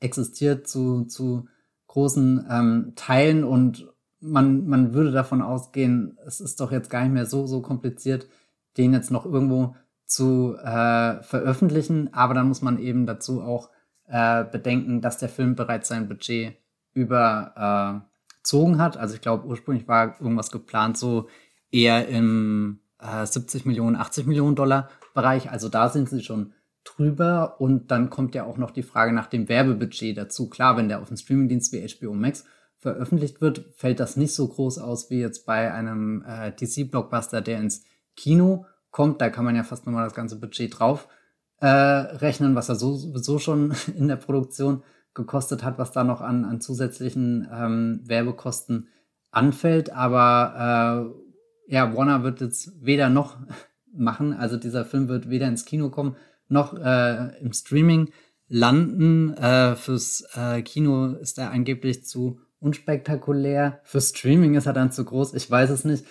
[0.00, 1.48] existiert zu, zu
[1.88, 7.12] großen ähm, Teilen und man, man würde davon ausgehen, es ist doch jetzt gar nicht
[7.12, 8.26] mehr so, so kompliziert,
[8.76, 12.12] den jetzt noch irgendwo zu äh, veröffentlichen.
[12.12, 13.70] Aber dann muss man eben dazu auch
[14.06, 16.56] äh, bedenken, dass der Film bereits sein Budget
[16.92, 18.96] überzogen hat.
[18.96, 21.28] Also ich glaube, ursprünglich war irgendwas geplant so
[21.70, 25.50] eher im äh, 70 Millionen, 80 Millionen Dollar Bereich.
[25.50, 26.52] Also da sind sie schon
[26.84, 27.60] drüber.
[27.60, 30.48] Und dann kommt ja auch noch die Frage nach dem Werbebudget dazu.
[30.48, 32.44] Klar, wenn der auf dem Streamingdienst wie HBO Max
[32.78, 37.60] veröffentlicht wird, fällt das nicht so groß aus wie jetzt bei einem äh, DC-Blockbuster, der
[37.60, 37.84] ins
[38.16, 41.08] Kino kommt, da kann man ja fast nochmal das ganze Budget drauf
[41.60, 44.82] äh, rechnen, was er so, sowieso schon in der Produktion
[45.14, 48.88] gekostet hat, was da noch an, an zusätzlichen ähm, Werbekosten
[49.30, 49.90] anfällt.
[49.90, 51.14] Aber
[51.68, 53.38] äh, ja, Warner wird jetzt weder noch
[53.96, 56.16] machen, also dieser Film wird weder ins Kino kommen,
[56.48, 58.10] noch äh, im Streaming
[58.48, 59.32] landen.
[59.34, 63.80] Äh, fürs äh, Kino ist er angeblich zu unspektakulär.
[63.84, 65.34] Für Streaming ist er dann zu groß.
[65.34, 66.04] Ich weiß es nicht.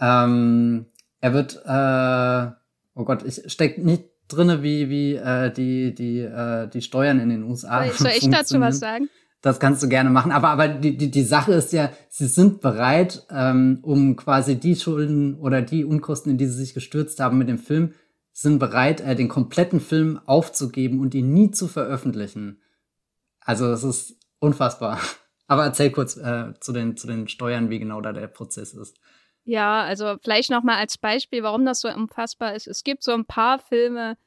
[0.00, 0.86] Ähm,
[1.20, 2.54] er wird, äh,
[2.94, 7.28] oh Gott, ich steck nicht drinne, wie, wie äh, die, die, äh, die Steuern in
[7.28, 7.84] den USA.
[7.84, 9.08] Soll, soll ich dazu was sagen?
[9.42, 10.32] Das kannst du gerne machen.
[10.32, 14.74] Aber, aber die, die, die Sache ist ja, sie sind bereit, ähm, um quasi die
[14.74, 17.92] Schulden oder die Unkosten, in die sie sich gestürzt haben mit dem Film,
[18.32, 22.60] sind bereit, äh, den kompletten Film aufzugeben und ihn nie zu veröffentlichen.
[23.40, 25.00] Also es ist unfassbar.
[25.46, 28.98] Aber erzähl kurz äh, zu, den, zu den Steuern, wie genau da der Prozess ist.
[29.48, 32.66] Ja, also vielleicht nochmal als Beispiel, warum das so unfassbar ist.
[32.66, 34.18] Es gibt so ein paar Filme,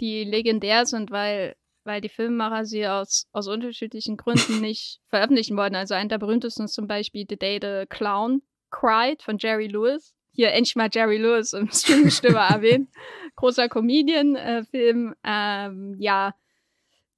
[0.00, 5.74] die legendär sind, weil, weil die Filmemacher sie aus, aus unterschiedlichen Gründen nicht veröffentlichen wollten.
[5.74, 10.14] Also einer der berühmtesten ist zum Beispiel The Day the Clown Cried von Jerry Lewis.
[10.30, 12.90] Hier endlich mal Jerry Lewis im Streamingstimme erwähnt.
[13.34, 15.14] Großer Comedian-Film.
[15.24, 16.32] Äh, ähm, ja,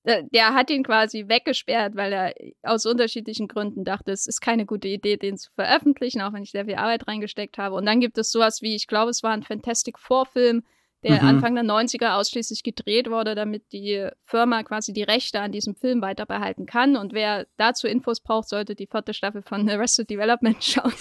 [0.07, 4.87] der hat ihn quasi weggesperrt, weil er aus unterschiedlichen Gründen dachte, es ist keine gute
[4.87, 7.75] Idee, den zu veröffentlichen, auch wenn ich sehr viel Arbeit reingesteckt habe.
[7.75, 10.62] Und dann gibt es sowas wie, ich glaube, es war ein Fantastic Four-Film,
[11.03, 11.29] der mhm.
[11.29, 16.01] Anfang der 90er ausschließlich gedreht wurde, damit die Firma quasi die Rechte an diesem Film
[16.01, 16.97] weiter behalten kann.
[16.97, 20.93] Und wer dazu Infos braucht, sollte die vierte Staffel von Arrested Development schauen.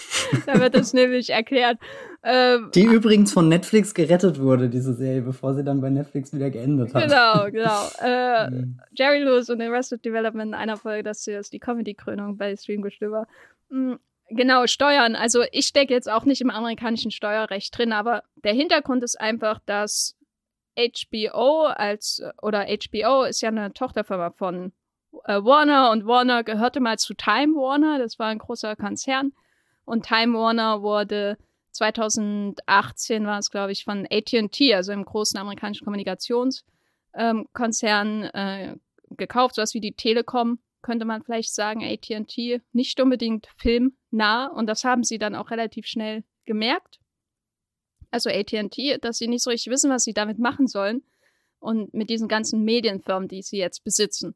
[0.45, 1.79] da wird das nämlich erklärt.
[2.23, 6.49] Ähm, die übrigens von Netflix gerettet wurde, diese Serie, bevor sie dann bei Netflix wieder
[6.49, 7.03] geendet hat.
[7.03, 7.87] Genau, genau.
[8.01, 8.79] Äh, mhm.
[8.93, 13.27] Jerry Lewis und Arrested Development in einer Folge, das ist die Comedy-Krönung bei Streamgestöber.
[14.29, 15.15] Genau, Steuern.
[15.15, 19.59] Also ich stecke jetzt auch nicht im amerikanischen Steuerrecht drin, aber der Hintergrund ist einfach,
[19.65, 20.17] dass
[20.77, 24.73] HBO als oder HBO ist ja eine Tochterfirma von
[25.25, 29.31] äh, Warner und Warner gehörte mal zu Time Warner, das war ein großer Konzern
[29.85, 31.37] und Time Warner wurde
[31.71, 36.63] 2018 war es glaube ich von AT&T, also im großen amerikanischen Kommunikationskonzern
[37.13, 38.75] ähm, äh,
[39.15, 44.83] gekauft, sowas wie die Telekom könnte man vielleicht sagen, ATT nicht unbedingt filmnah und das
[44.83, 46.99] haben sie dann auch relativ schnell gemerkt.
[48.11, 51.01] Also ATT, dass sie nicht so richtig wissen, was sie damit machen sollen
[51.57, 54.35] und mit diesen ganzen Medienfirmen, die sie jetzt besitzen.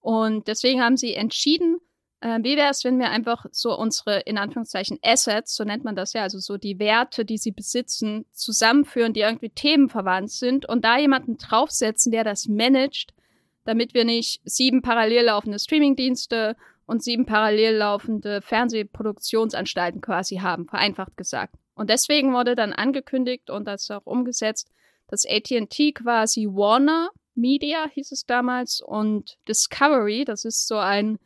[0.00, 1.78] Und deswegen haben sie entschieden,
[2.20, 5.96] äh, wie wäre es, wenn wir einfach so unsere, in Anführungszeichen, Assets, so nennt man
[5.96, 10.84] das ja, also so die Werte, die sie besitzen, zusammenführen, die irgendwie themenverwandt sind und
[10.84, 13.14] da jemanden draufsetzen, der das managt,
[13.66, 21.16] damit wir nicht sieben parallel laufende Streamingdienste und sieben parallel laufende Fernsehproduktionsanstalten quasi haben, vereinfacht
[21.16, 21.56] gesagt.
[21.74, 24.70] Und deswegen wurde dann angekündigt und das auch umgesetzt,
[25.08, 31.18] dass AT&T quasi Warner Media hieß es damals und Discovery, das ist so ein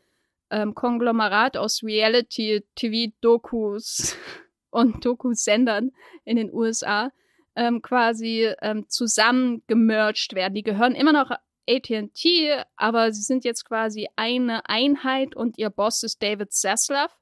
[0.51, 4.17] ähm, Konglomerat aus Reality-TV-Dokus
[4.71, 5.93] und Dokusendern
[6.25, 7.13] in den USA
[7.55, 10.55] ähm, quasi ähm, zusammengemerged werden.
[10.55, 11.31] Die gehören immer noch
[11.69, 17.17] AT&T, aber sie sind jetzt quasi eine Einheit und ihr Boss ist David Zaslav.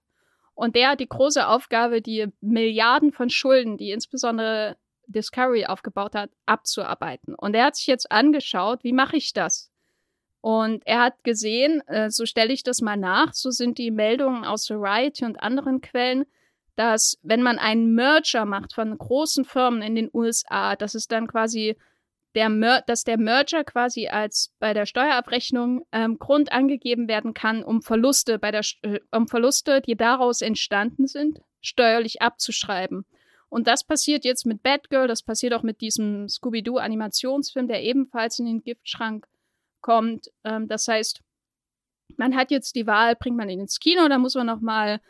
[0.54, 6.30] Und der hat die große Aufgabe, die Milliarden von Schulden, die insbesondere Discovery aufgebaut hat,
[6.46, 7.34] abzuarbeiten.
[7.34, 9.70] Und er hat sich jetzt angeschaut, wie mache ich das?
[10.40, 14.44] Und er hat gesehen, äh, so stelle ich das mal nach, so sind die Meldungen
[14.44, 16.26] aus Variety und anderen Quellen,
[16.76, 21.26] dass wenn man einen Merger macht von großen Firmen in den USA, dass es dann
[21.26, 21.76] quasi
[22.38, 27.64] der Mer dass der Merger quasi als bei der Steuerabrechnung ähm, Grund angegeben werden kann,
[27.64, 33.04] um Verluste bei der äh, um Verluste, die daraus entstanden sind, steuerlich abzuschreiben.
[33.48, 38.38] Und das passiert jetzt mit Batgirl, das passiert auch mit diesem Scooby-Doo Animationsfilm, der ebenfalls
[38.38, 39.26] in den Giftschrank
[39.80, 40.30] kommt.
[40.44, 41.20] Ähm, das heißt,
[42.18, 45.00] man hat jetzt die Wahl, bringt man ihn ins Kino, da muss man noch mal,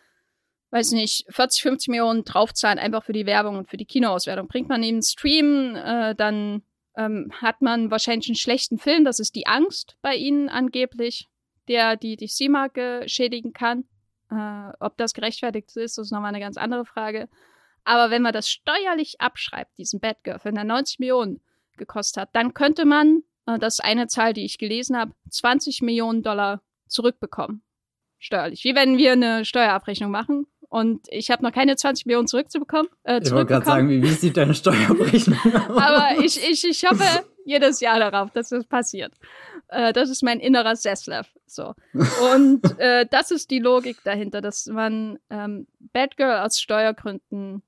[0.70, 4.48] weiß nicht, 40, 50 Millionen draufzahlen, einfach für die Werbung und für die Kinoauswertung.
[4.48, 6.62] Bringt man ihn Stream, äh, dann
[6.98, 9.04] ähm, hat man wahrscheinlich einen schlechten Film.
[9.04, 11.28] Das ist die Angst bei ihnen angeblich,
[11.68, 13.84] der die DC-Marke schädigen kann.
[14.30, 17.28] Äh, ob das gerechtfertigt ist, ist nochmal eine ganz andere Frage.
[17.84, 21.40] Aber wenn man das steuerlich abschreibt, diesen Batgirl, wenn er 90 Millionen
[21.78, 25.82] gekostet hat, dann könnte man äh, das ist eine Zahl, die ich gelesen habe, 20
[25.82, 27.62] Millionen Dollar zurückbekommen.
[28.18, 28.64] Steuerlich.
[28.64, 32.88] Wie wenn wir eine Steuerabrechnung machen und ich habe noch keine 20 Millionen zurückzubekommen.
[33.04, 35.76] Äh, ich wollte gerade sagen, wie, wie sieht deine Steuerabrechnung aus?
[35.76, 39.14] Aber ich, ich, ich hoffe jedes Jahr darauf, dass das passiert.
[39.68, 41.26] Äh, das ist mein innerer Sesslev.
[41.46, 41.74] So.
[42.34, 47.62] Und äh, das ist die Logik dahinter, dass man ähm, Batgirl aus Steuergründen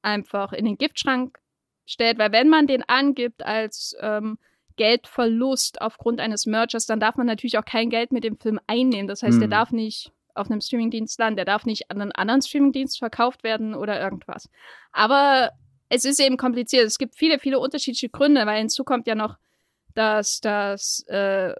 [0.00, 1.38] einfach in den Giftschrank
[1.84, 4.38] stellt, weil wenn man den angibt als ähm,
[4.76, 9.08] Geldverlust aufgrund eines Mergers, dann darf man natürlich auch kein Geld mit dem Film einnehmen.
[9.08, 9.40] Das heißt, mhm.
[9.40, 13.42] der darf nicht auf einem Streamingdienst landen, der darf nicht an einen anderen Streamingdienst verkauft
[13.42, 14.48] werden oder irgendwas.
[14.92, 15.50] Aber
[15.88, 16.86] es ist eben kompliziert.
[16.86, 19.36] Es gibt viele, viele unterschiedliche Gründe, weil hinzu kommt ja noch,
[19.94, 21.54] dass das äh,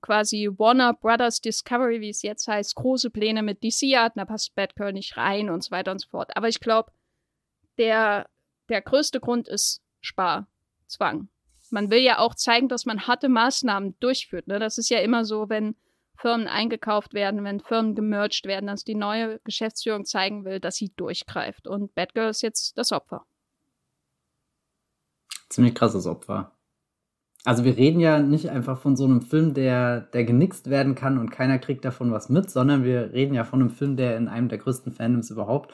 [0.00, 4.54] quasi Warner Brothers Discovery, wie es jetzt heißt, große Pläne mit DC hat, da passt
[4.54, 6.36] Batgirl nicht rein und so weiter und so fort.
[6.36, 6.92] Aber ich glaube,
[7.78, 8.28] der,
[8.68, 11.28] der größte Grund ist Sparzwang
[11.72, 14.46] man will ja auch zeigen, dass man harte Maßnahmen durchführt.
[14.46, 14.58] Ne?
[14.58, 15.76] Das ist ja immer so, wenn
[16.20, 20.92] Firmen eingekauft werden, wenn Firmen gemerged werden, dass die neue Geschäftsführung zeigen will, dass sie
[20.96, 21.66] durchgreift.
[21.66, 23.24] Und Batgirl ist jetzt das Opfer.
[25.48, 26.52] Ziemlich krasses Opfer.
[27.44, 31.18] Also wir reden ja nicht einfach von so einem Film, der, der genixt werden kann
[31.18, 34.28] und keiner kriegt davon was mit, sondern wir reden ja von einem Film, der in
[34.28, 35.72] einem der größten Fandoms überhaupt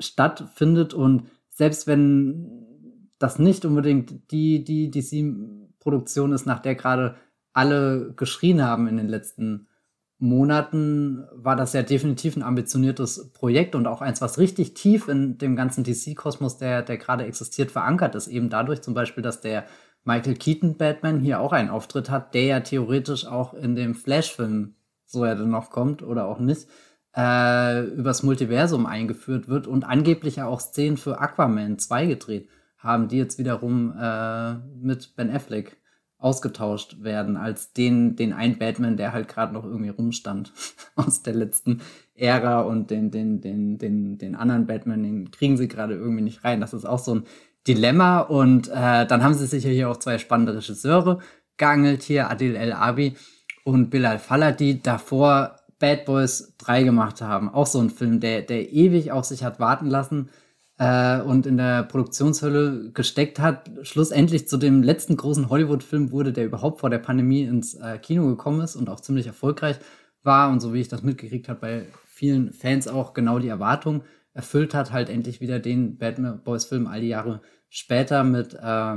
[0.00, 0.94] stattfindet.
[0.94, 7.16] Und selbst wenn das nicht unbedingt die, die DC-Produktion ist, nach der gerade
[7.52, 9.68] alle geschrien haben in den letzten
[10.24, 15.36] Monaten, war das ja definitiv ein ambitioniertes Projekt und auch eins, was richtig tief in
[15.36, 18.28] dem ganzen DC-Kosmos, der, der gerade existiert, verankert ist.
[18.28, 19.66] Eben dadurch zum Beispiel, dass der
[20.04, 24.74] Michael Keaton Batman hier auch einen Auftritt hat, der ja theoretisch auch in dem Flash-Film,
[25.04, 26.68] so er denn noch kommt oder auch nicht,
[27.14, 33.08] äh, übers Multiversum eingeführt wird und angeblich ja auch Szenen für Aquaman 2 gedreht haben,
[33.08, 35.76] die jetzt wiederum äh, mit Ben Affleck
[36.18, 40.52] ausgetauscht werden, als den, den ein Batman, der halt gerade noch irgendwie rumstand
[40.96, 41.80] aus der letzten
[42.14, 46.44] Ära und den, den, den, den, den anderen Batman, den kriegen sie gerade irgendwie nicht
[46.44, 46.60] rein.
[46.60, 47.24] Das ist auch so ein
[47.66, 51.20] Dilemma und äh, dann haben sie sich ja hier auch zwei spannende Regisseure
[51.56, 53.16] geangelt, hier Adil El Abi
[53.64, 57.48] und Bilal Fallah, die davor Bad Boys 3 gemacht haben.
[57.48, 60.30] Auch so ein Film, der, der ewig auf sich hat warten lassen
[60.78, 66.46] äh, und in der Produktionshölle gesteckt hat, schlussendlich zu dem letzten großen Hollywood-Film wurde, der
[66.46, 69.78] überhaupt vor der Pandemie ins äh, Kino gekommen ist und auch ziemlich erfolgreich
[70.22, 74.02] war und so wie ich das mitgekriegt habe, bei vielen Fans auch genau die Erwartung
[74.32, 78.96] erfüllt hat, halt endlich wieder den Batman Boys Film all die Jahre später mit äh,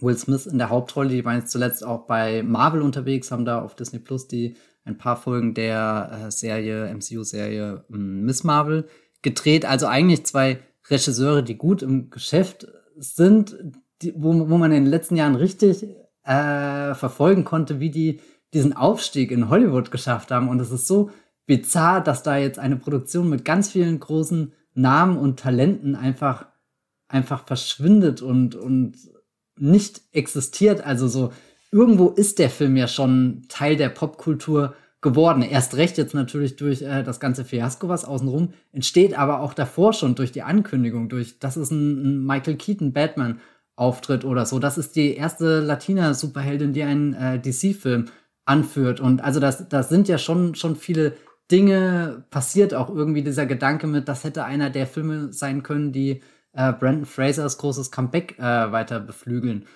[0.00, 1.10] Will Smith in der Hauptrolle.
[1.10, 4.98] Die waren jetzt zuletzt auch bei Marvel unterwegs, haben da auf Disney Plus die ein
[4.98, 8.88] paar Folgen der äh, Serie, MCU-Serie ähm, Miss Marvel
[9.22, 9.64] gedreht.
[9.64, 12.66] Also eigentlich zwei Regisseure, die gut im Geschäft
[12.96, 13.56] sind,
[14.02, 15.84] die, wo, wo man in den letzten Jahren richtig
[16.24, 18.20] äh, verfolgen konnte, wie die
[18.54, 20.48] diesen Aufstieg in Hollywood geschafft haben.
[20.48, 21.10] Und es ist so
[21.46, 26.46] bizarr, dass da jetzt eine Produktion mit ganz vielen großen Namen und Talenten einfach,
[27.08, 28.96] einfach verschwindet und, und
[29.58, 30.84] nicht existiert.
[30.84, 31.32] Also so,
[31.72, 35.42] irgendwo ist der Film ja schon Teil der Popkultur geworden.
[35.42, 39.92] Erst recht jetzt natürlich durch äh, das ganze Fiasko, was außenrum entsteht, aber auch davor
[39.92, 43.40] schon durch die Ankündigung, durch, das ist ein, ein Michael Keaton Batman
[43.76, 44.58] Auftritt oder so.
[44.58, 48.06] Das ist die erste Latina-Superheldin, die einen äh, DC-Film
[48.44, 48.98] anführt.
[48.98, 51.14] Und also das, das sind ja schon, schon viele
[51.50, 56.22] Dinge passiert, auch irgendwie dieser Gedanke mit, das hätte einer der Filme sein können, die
[56.52, 59.66] äh, Brandon Frasers großes Comeback äh, weiter beflügeln.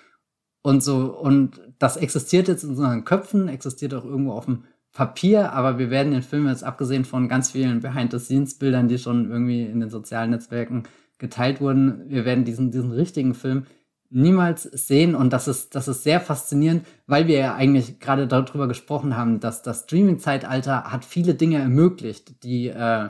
[0.63, 4.63] Und so, und das existiert jetzt in unseren Köpfen, existiert auch irgendwo auf dem
[4.93, 9.63] Papier, aber wir werden den Film jetzt abgesehen von ganz vielen Behind-the-Scenes-Bildern, die schon irgendwie
[9.63, 10.83] in den sozialen Netzwerken
[11.17, 13.65] geteilt wurden, wir werden diesen, diesen richtigen Film
[14.11, 18.67] niemals sehen und das ist, das ist sehr faszinierend, weil wir ja eigentlich gerade darüber
[18.67, 23.09] gesprochen haben, dass das Streaming-Zeitalter hat viele Dinge ermöglicht, die, äh,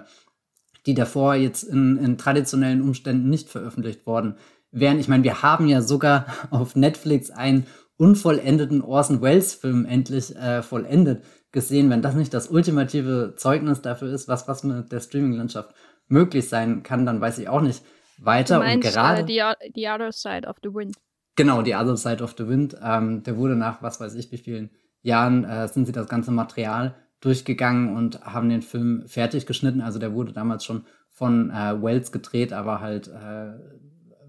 [0.86, 4.36] die davor jetzt in, in traditionellen Umständen nicht veröffentlicht worden
[4.72, 5.00] wären.
[5.00, 7.66] Ich meine, wir haben ja sogar auf Netflix einen
[7.98, 11.24] unvollendeten Orson Welles-Film endlich äh, vollendet
[11.54, 11.90] gesehen.
[11.90, 15.74] Wenn das nicht das ultimative Zeugnis dafür ist, was, was mit der Streaming-Landschaft
[16.10, 17.82] möglich sein kann, dann weiß ich auch nicht,
[18.18, 18.56] weiter.
[18.56, 19.24] Du meinst, und gerade.
[19.24, 19.42] Uh, the,
[19.76, 20.98] the Other Side of the Wind.
[21.36, 22.76] Genau, The Other Side of the Wind.
[22.84, 24.70] Ähm, der wurde nach was weiß ich wie vielen
[25.02, 29.82] Jahren, äh, sind sie das ganze Material durchgegangen und haben den Film fertig geschnitten.
[29.82, 33.54] Also der wurde damals schon von äh, Wells gedreht, aber halt äh,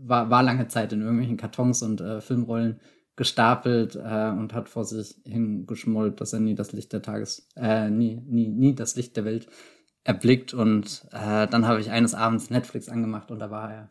[0.01, 2.81] war, war lange Zeit in irgendwelchen Kartons und äh, Filmrollen
[3.17, 7.91] gestapelt äh, und hat vor sich hingeschmollt, dass er nie das Licht der Tages, äh,
[7.91, 9.49] nie, nie, nie das Licht der Welt
[10.03, 13.89] erblickt und äh, dann habe ich eines Abends Netflix angemacht und da war er.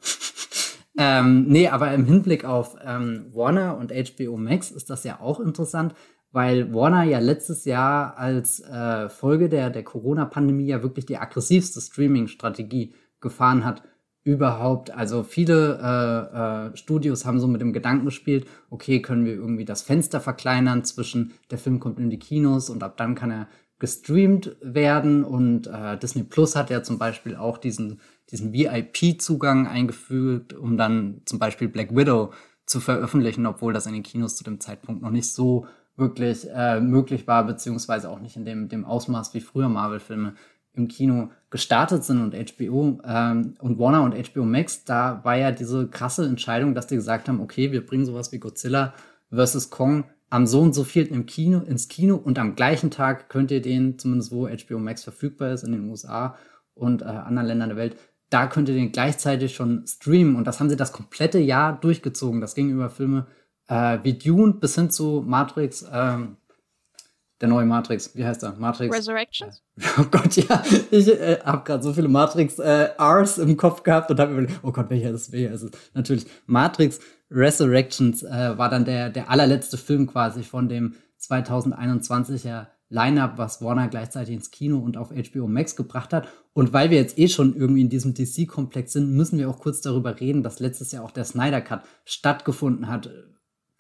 [0.98, 5.40] ähm, nee, aber im Hinblick auf ähm, Warner und HBO Max ist das ja auch
[5.40, 5.96] interessant,
[6.32, 11.80] weil Warner ja letztes Jahr als äh, Folge der, der Corona-Pandemie ja wirklich die aggressivste
[11.80, 13.84] Streaming-Strategie gefahren hat
[14.24, 14.92] überhaupt.
[14.92, 19.66] Also viele äh, äh, Studios haben so mit dem Gedanken gespielt, okay, können wir irgendwie
[19.66, 23.48] das Fenster verkleinern zwischen der Film kommt in die Kinos und ab dann kann er
[23.80, 28.00] gestreamt werden und äh, Disney Plus hat ja zum Beispiel auch diesen,
[28.32, 32.32] diesen VIP-Zugang eingefügt, um dann zum Beispiel Black Widow
[32.66, 35.68] zu veröffentlichen, obwohl das in den Kinos zu dem Zeitpunkt noch nicht so
[35.98, 40.36] wirklich äh, möglich war, beziehungsweise auch nicht in dem, dem Ausmaß wie früher Marvel-Filme
[40.76, 45.52] im Kino gestartet sind und HBO ähm, und Warner und HBO Max, da war ja
[45.52, 48.94] diese krasse Entscheidung, dass die gesagt haben, okay, wir bringen sowas wie Godzilla
[49.32, 49.70] vs.
[49.70, 53.52] Kong am so und so viel im Kino, ins Kino und am gleichen Tag könnt
[53.52, 56.36] ihr den, zumindest wo HBO Max verfügbar ist, in den USA
[56.74, 57.98] und äh, anderen Ländern der Welt,
[58.32, 60.36] da könnt ihr den gleichzeitig schon streamen.
[60.36, 62.42] Und das haben sie das komplette Jahr durchgezogen.
[62.42, 63.28] Das ging über Filme
[63.68, 66.18] äh, wie Dune bis hin zu Matrix, äh,
[67.44, 68.56] der neue Matrix, wie heißt er?
[68.58, 68.96] Matrix.
[68.96, 69.62] Resurrections?
[70.00, 70.64] Oh Gott, ja.
[70.92, 74.62] Ich äh, habe gerade so viele Matrix äh, Rs im Kopf gehabt und habe überlegt,
[74.64, 75.72] oh Gott, welcher ist welcher ist es?
[75.94, 83.38] Natürlich, Matrix Resurrections äh, war dann der, der allerletzte Film quasi von dem 2021er Line-Up,
[83.38, 86.30] was Warner gleichzeitig ins Kino und auf HBO Max gebracht hat.
[86.54, 89.82] Und weil wir jetzt eh schon irgendwie in diesem DC-Komplex sind, müssen wir auch kurz
[89.82, 93.10] darüber reden, dass letztes Jahr auch der Snyder Cut stattgefunden hat.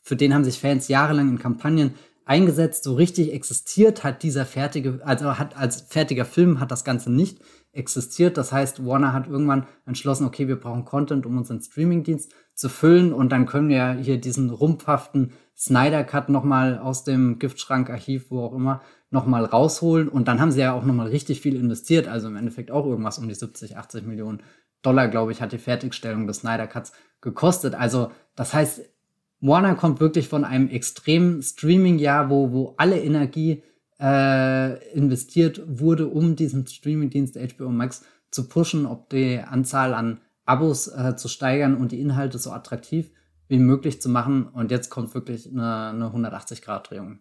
[0.02, 1.94] Für den haben sich Fans jahrelang in Kampagnen
[2.26, 2.84] eingesetzt.
[2.84, 7.40] So richtig existiert hat dieser fertige, also hat als fertiger Film hat das Ganze nicht
[7.74, 8.38] existiert.
[8.38, 13.14] Das heißt, Warner hat irgendwann entschlossen, okay, wir brauchen Content, um unseren Streamingdienst zu füllen
[13.14, 18.54] und dann können wir hier diesen rumpfhaften Snyder Cut nochmal aus dem Giftschrank-Archiv, wo auch
[18.54, 22.36] immer, nochmal rausholen und dann haben sie ja auch nochmal richtig viel investiert, also im
[22.36, 24.42] Endeffekt auch irgendwas um die 70, 80 Millionen
[24.82, 27.74] Dollar, glaube ich, hat die Fertigstellung des Snyder Cuts gekostet.
[27.74, 28.82] Also das heißt,
[29.44, 33.62] Warner kommt wirklich von einem extremen Streaming-Jahr, wo, wo alle Energie
[34.00, 40.88] äh, investiert wurde, um diesen Streaming-Dienst HBO Max zu pushen, ob die Anzahl an Abos
[40.88, 43.12] äh, zu steigern und die Inhalte so attraktiv
[43.50, 44.48] wie möglich zu machen.
[44.48, 47.20] Und jetzt kommt wirklich eine, eine 180-Grad-Drehung.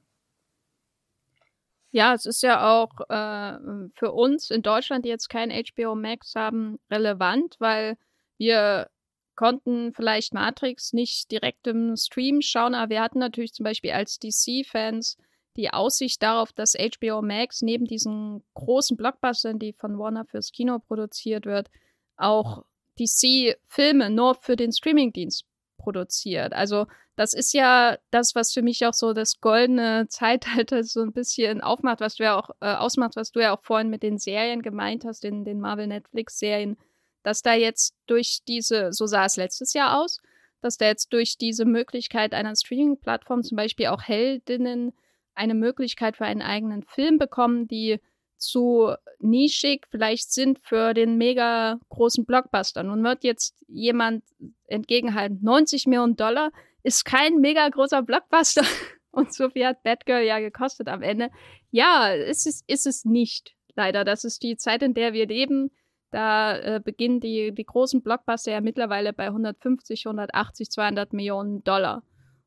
[1.90, 6.36] Ja, es ist ja auch äh, für uns in Deutschland, die jetzt kein HBO Max
[6.36, 7.96] haben, relevant, weil
[8.38, 8.88] wir
[9.36, 14.18] konnten vielleicht Matrix nicht direkt im Stream schauen, aber wir hatten natürlich zum Beispiel als
[14.18, 15.16] DC-Fans
[15.56, 20.78] die Aussicht darauf, dass HBO Max neben diesen großen Blockbustern, die von Warner fürs Kino
[20.78, 21.70] produziert wird,
[22.16, 22.64] auch
[22.98, 25.44] DC-Filme nur für den Streamingdienst
[25.78, 26.52] produziert.
[26.52, 31.12] Also das ist ja das, was für mich auch so das goldene Zeitalter so ein
[31.12, 34.18] bisschen aufmacht, was du ja auch äh, ausmacht, was du ja auch vorhin mit den
[34.18, 36.78] Serien gemeint hast, den, den Marvel Netflix Serien,
[37.22, 40.18] dass da jetzt durch diese, so sah es letztes Jahr aus,
[40.60, 44.92] dass da jetzt durch diese Möglichkeit einer Streaming-Plattform zum Beispiel auch Heldinnen
[45.34, 48.00] eine Möglichkeit für einen eigenen Film bekommen, die
[48.36, 52.82] zu nischig vielleicht sind für den mega großen Blockbuster.
[52.82, 54.24] Nun wird jetzt jemand
[54.66, 56.50] entgegenhalten, 90 Millionen Dollar
[56.82, 58.64] ist kein mega großer Blockbuster.
[59.12, 61.30] Und so viel hat Batgirl ja gekostet am Ende.
[61.70, 63.54] Ja, ist es, ist es nicht.
[63.74, 64.04] Leider.
[64.04, 65.70] Das ist die Zeit, in der wir leben.
[66.12, 72.02] Da äh, beginnen die, die großen Blockbuster ja mittlerweile bei 150, 180, 200 Millionen Dollar.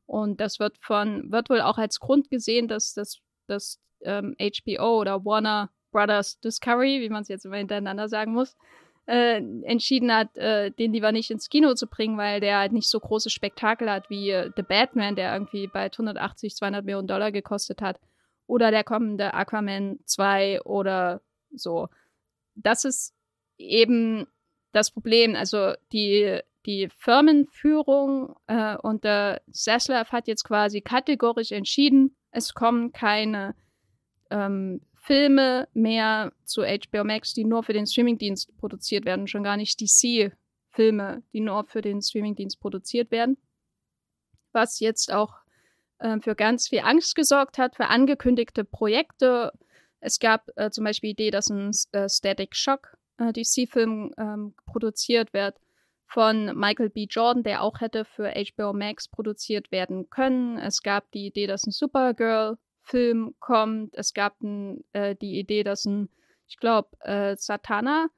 [0.06, 5.00] Und das wird von, wird wohl auch als Grund gesehen, dass das, das ähm, HBO
[5.00, 8.56] oder Warner Brothers Discovery, wie man es jetzt immer hintereinander sagen muss,
[9.06, 12.88] äh, entschieden hat, äh, den lieber nicht ins Kino zu bringen, weil der halt nicht
[12.88, 17.32] so große Spektakel hat wie äh, The Batman, der irgendwie bei 180, 200 Millionen Dollar
[17.32, 17.98] gekostet hat.
[18.46, 21.88] Oder der kommende Aquaman 2 oder so.
[22.54, 23.15] Das ist
[23.58, 24.26] eben
[24.72, 25.34] das Problem.
[25.34, 33.54] Also die, die Firmenführung äh, unter Zaslav hat jetzt quasi kategorisch entschieden, es kommen keine
[34.30, 39.56] ähm, Filme mehr zu HBO Max, die nur für den Streamingdienst produziert werden, schon gar
[39.56, 43.38] nicht DC-Filme, die nur für den Streamingdienst produziert werden.
[44.52, 45.34] Was jetzt auch
[45.98, 49.52] äh, für ganz viel Angst gesorgt hat, für angekündigte Projekte.
[50.00, 54.54] Es gab äh, zum Beispiel die Idee, dass ein äh, Static Shock äh, DC-Film ähm,
[54.66, 55.56] produziert wird
[56.06, 57.06] von Michael B.
[57.10, 60.58] Jordan, der auch hätte für HBO Max produziert werden können.
[60.58, 63.94] Es gab die Idee, dass ein Supergirl Film kommt.
[63.94, 66.08] Es gab n, äh, die Idee, dass ein,
[66.46, 68.08] ich glaube, äh, Satana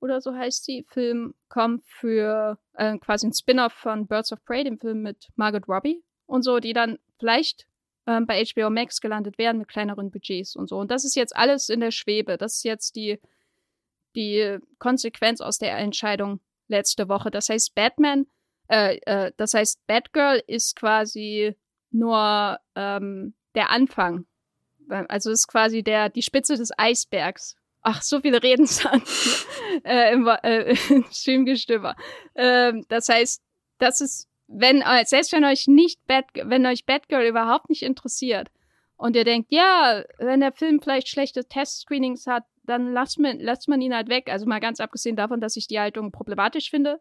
[0.00, 4.64] oder so heißt sie, Film kommt für äh, quasi ein Spin-off von Birds of Prey,
[4.64, 7.66] dem Film mit Margot Robbie und so, die dann vielleicht
[8.06, 10.78] ähm, bei HBO Max gelandet werden mit kleineren Budgets und so.
[10.78, 12.36] Und das ist jetzt alles in der Schwebe.
[12.36, 13.20] Das ist jetzt die,
[14.16, 17.30] die Konsequenz aus der Entscheidung letzte Woche.
[17.30, 18.26] Das heißt, Batman,
[18.68, 21.54] äh, äh, das heißt, Batgirl ist quasi
[21.90, 24.26] nur ähm, der Anfang.
[24.88, 27.56] Also ist quasi der, die Spitze des Eisbergs.
[27.82, 29.02] Ach, so viele Redensarten
[29.84, 30.74] äh, im, äh,
[31.12, 31.94] Streamgestöber.
[32.34, 33.42] Ähm, das heißt,
[33.78, 38.48] das ist, wenn, äh, selbst wenn euch nicht Bad, wenn euch Batgirl überhaupt nicht interessiert
[38.96, 43.68] und ihr denkt, ja, wenn der Film vielleicht schlechte Testscreenings hat, dann lasst man, lasst
[43.68, 44.28] man ihn halt weg.
[44.30, 47.00] Also mal ganz abgesehen davon, dass ich die Haltung problematisch finde,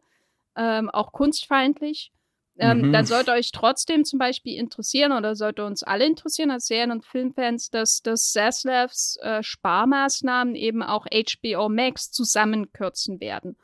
[0.56, 2.12] ähm, auch kunstfeindlich
[2.58, 2.94] ähm, mhm.
[2.94, 7.06] dann sollte euch trotzdem zum Beispiel interessieren oder sollte uns alle interessieren als Serien- und
[7.06, 13.58] Filmfans, dass, dass Zaslavs äh, Sparmaßnahmen eben auch HBO Max zusammenkürzen werden.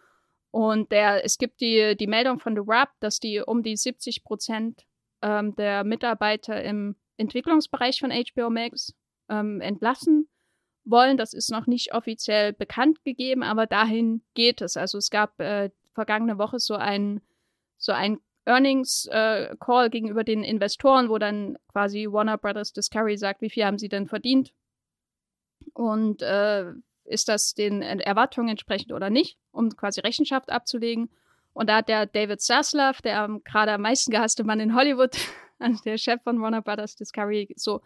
[0.52, 4.26] Und der, es gibt die, die Meldung von The Wrap, dass die um die 70
[4.26, 4.86] Prozent
[5.22, 8.94] ähm, der Mitarbeiter im Entwicklungsbereich von HBO Max
[9.30, 10.28] ähm, entlassen
[10.84, 11.18] wollen.
[11.18, 14.78] Das ist noch nicht offiziell bekannt gegeben, aber dahin geht es.
[14.78, 17.22] Also es gab äh, vergangene Woche so ein
[17.78, 23.42] so ein Earnings äh, Call gegenüber den Investoren, wo dann quasi Warner Brothers Discovery sagt,
[23.42, 24.52] wie viel haben sie denn verdient
[25.74, 26.66] und äh,
[27.06, 31.10] ist das den Erwartungen entsprechend oder nicht, um quasi Rechenschaft abzulegen.
[31.54, 35.18] Und da hat der David Zaslav, der ähm, gerade am meisten gehasste Mann in Hollywood,
[35.86, 37.82] der Chef von Warner Brothers Discovery, so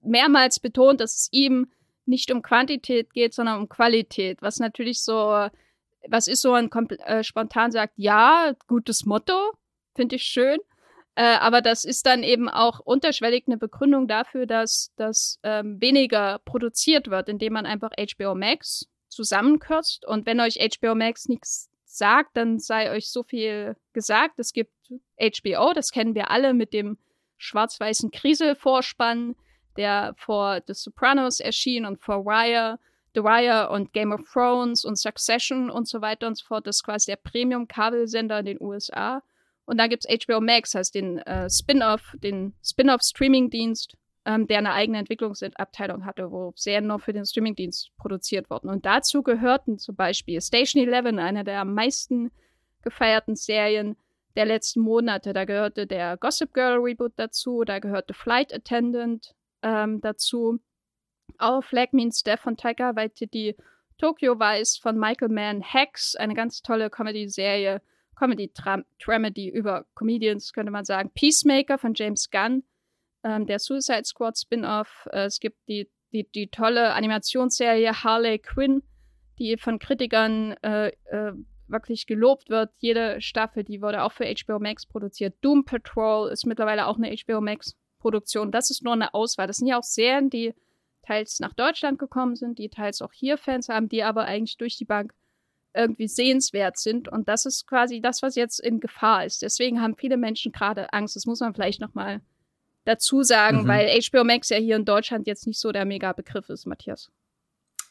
[0.00, 1.70] mehrmals betont, dass es ihm
[2.06, 5.48] nicht um Quantität geht, sondern um Qualität, was natürlich so,
[6.08, 9.52] was ist so ein äh, spontan sagt, ja, gutes Motto,
[9.94, 10.58] finde ich schön.
[11.14, 16.38] Äh, aber das ist dann eben auch unterschwellig eine Begründung dafür, dass, dass ähm, weniger
[16.44, 20.06] produziert wird, indem man einfach HBO Max zusammenkürzt.
[20.06, 24.38] Und wenn euch HBO Max nichts sagt, dann sei euch so viel gesagt.
[24.38, 24.72] Es gibt
[25.18, 26.98] HBO, das kennen wir alle mit dem
[27.38, 29.34] schwarz-weißen Kriselvorspann,
[29.76, 32.78] der vor The Sopranos erschien und vor Wire,
[33.14, 36.66] The Wire und Game of Thrones und Succession und so weiter und so fort.
[36.66, 39.22] Das ist quasi der Premium-Kabelsender in den USA.
[39.64, 44.98] Und da gibt's HBO Max, heißt den äh, Spin-off, den Spin-off-Streaming-Dienst, ähm, der eine eigene
[44.98, 48.68] Entwicklungsabteilung hatte, wo Serien nur für den Streaming-Dienst produziert wurden.
[48.68, 52.30] Und dazu gehörten zum Beispiel Station 11, eine der am meisten
[52.82, 53.96] gefeierten Serien
[54.36, 55.32] der letzten Monate.
[55.32, 60.60] Da gehörte der Gossip Girl Reboot dazu, da gehörte Flight Attendant ähm, dazu.
[61.42, 63.56] Our Flag Means Death von Taika Waititi,
[63.98, 67.80] Tokyo Vice von Michael Mann, Hex, eine ganz tolle Comedy-Serie
[68.16, 71.10] Comedy-Dramedy über Comedians, könnte man sagen.
[71.14, 72.64] Peacemaker von James Gunn,
[73.24, 75.08] ähm, der Suicide Squad Spin-off.
[75.10, 78.82] Äh, es gibt die, die, die tolle Animationsserie Harley Quinn,
[79.38, 81.32] die von Kritikern äh, äh,
[81.70, 82.70] wirklich gelobt wird.
[82.78, 85.34] Jede Staffel, die wurde auch für HBO Max produziert.
[85.40, 88.50] Doom Patrol ist mittlerweile auch eine HBO Max Produktion.
[88.50, 89.46] Das ist nur eine Auswahl.
[89.46, 90.54] Das sind ja auch Serien, die
[91.02, 94.76] teils nach Deutschland gekommen sind, die teils auch hier Fans haben, die aber eigentlich durch
[94.76, 95.14] die Bank
[95.74, 97.08] irgendwie sehenswert sind.
[97.08, 99.42] Und das ist quasi das, was jetzt in Gefahr ist.
[99.42, 101.16] Deswegen haben viele Menschen gerade Angst.
[101.16, 102.20] Das muss man vielleicht noch mal
[102.84, 103.68] dazu sagen, mhm.
[103.68, 107.10] weil HBO Max ja hier in Deutschland jetzt nicht so der Mega-Begriff ist, Matthias.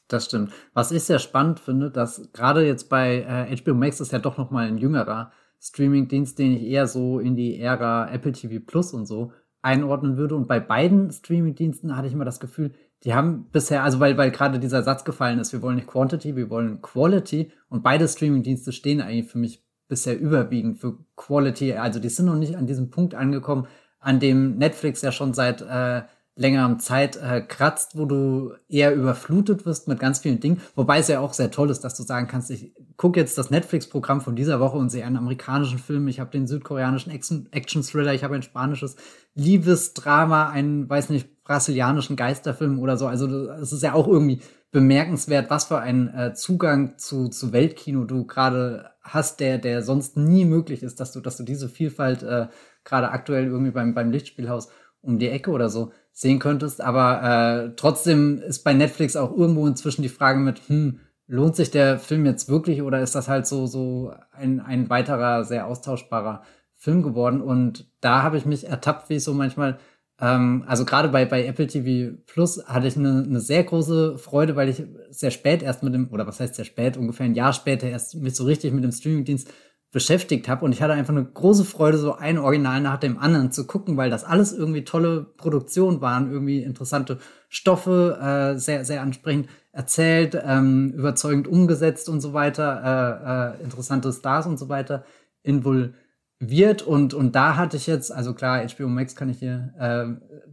[0.10, 0.52] Das stimmt.
[0.74, 4.38] Was ich sehr spannend finde, dass gerade jetzt bei äh, HBO Max ist ja doch
[4.38, 5.32] noch mal ein jüngerer
[5.62, 9.32] Streaming-Dienst, den ich eher so in die Ära Apple TV Plus und so
[9.62, 10.36] einordnen würde.
[10.36, 14.32] Und bei beiden Streaming-Diensten hatte ich immer das Gefühl, die haben bisher, also weil, weil
[14.32, 17.52] gerade dieser Satz gefallen ist, wir wollen nicht Quantity, wir wollen Quality.
[17.70, 21.74] Und beide Streaming-Dienste stehen eigentlich für mich bisher überwiegend für Quality.
[21.74, 23.68] Also die sind noch nicht an diesem Punkt angekommen,
[24.00, 26.02] an dem Netflix ja schon seit äh,
[26.40, 30.62] längerem Zeit äh, kratzt, wo du eher überflutet wirst mit ganz vielen Dingen.
[30.74, 33.50] Wobei es ja auch sehr toll ist, dass du sagen kannst, ich gucke jetzt das
[33.50, 38.24] Netflix-Programm von dieser Woche und sehe einen amerikanischen Film, ich habe den südkoreanischen Action-Thriller, ich
[38.24, 38.96] habe ein spanisches
[39.36, 43.08] Liebesdrama, einen, weiß nicht, brasilianischen Geisterfilm oder so.
[43.08, 44.40] Also es ist ja auch irgendwie
[44.72, 50.16] bemerkenswert, was für ein äh, Zugang zu, zu Weltkino du gerade hast, der, der sonst
[50.16, 52.48] nie möglich ist, dass du, dass du diese Vielfalt äh,
[52.86, 54.70] gerade aktuell irgendwie beim, beim Lichtspielhaus
[55.02, 56.82] um die Ecke oder so sehen könntest.
[56.82, 61.72] Aber äh, trotzdem ist bei Netflix auch irgendwo inzwischen die Frage mit, hm, lohnt sich
[61.72, 66.42] der Film jetzt wirklich oder ist das halt so, so ein, ein weiterer, sehr austauschbarer
[66.76, 67.42] Film geworden?
[67.42, 69.78] Und da habe ich mich ertappt, wie ich so manchmal,
[70.20, 74.56] ähm, also gerade bei, bei Apple TV Plus hatte ich eine, eine sehr große Freude,
[74.56, 77.54] weil ich sehr spät erst mit dem, oder was heißt sehr spät, ungefähr ein Jahr
[77.54, 79.50] später erst mich so richtig mit dem Streamingdienst
[79.92, 83.52] beschäftigt habe und ich hatte einfach eine große Freude, so ein Original nach dem anderen
[83.52, 87.18] zu gucken, weil das alles irgendwie tolle Produktionen waren, irgendwie interessante
[87.48, 94.14] Stoffe, äh, sehr, sehr ansprechend erzählt, ähm, überzeugend umgesetzt und so weiter, äh, äh, interessante
[94.14, 95.06] Stars und so weiter
[95.42, 96.84] involviert.
[96.84, 100.06] Und, und da hatte ich jetzt, also klar, HBO Max kann ich hier, äh,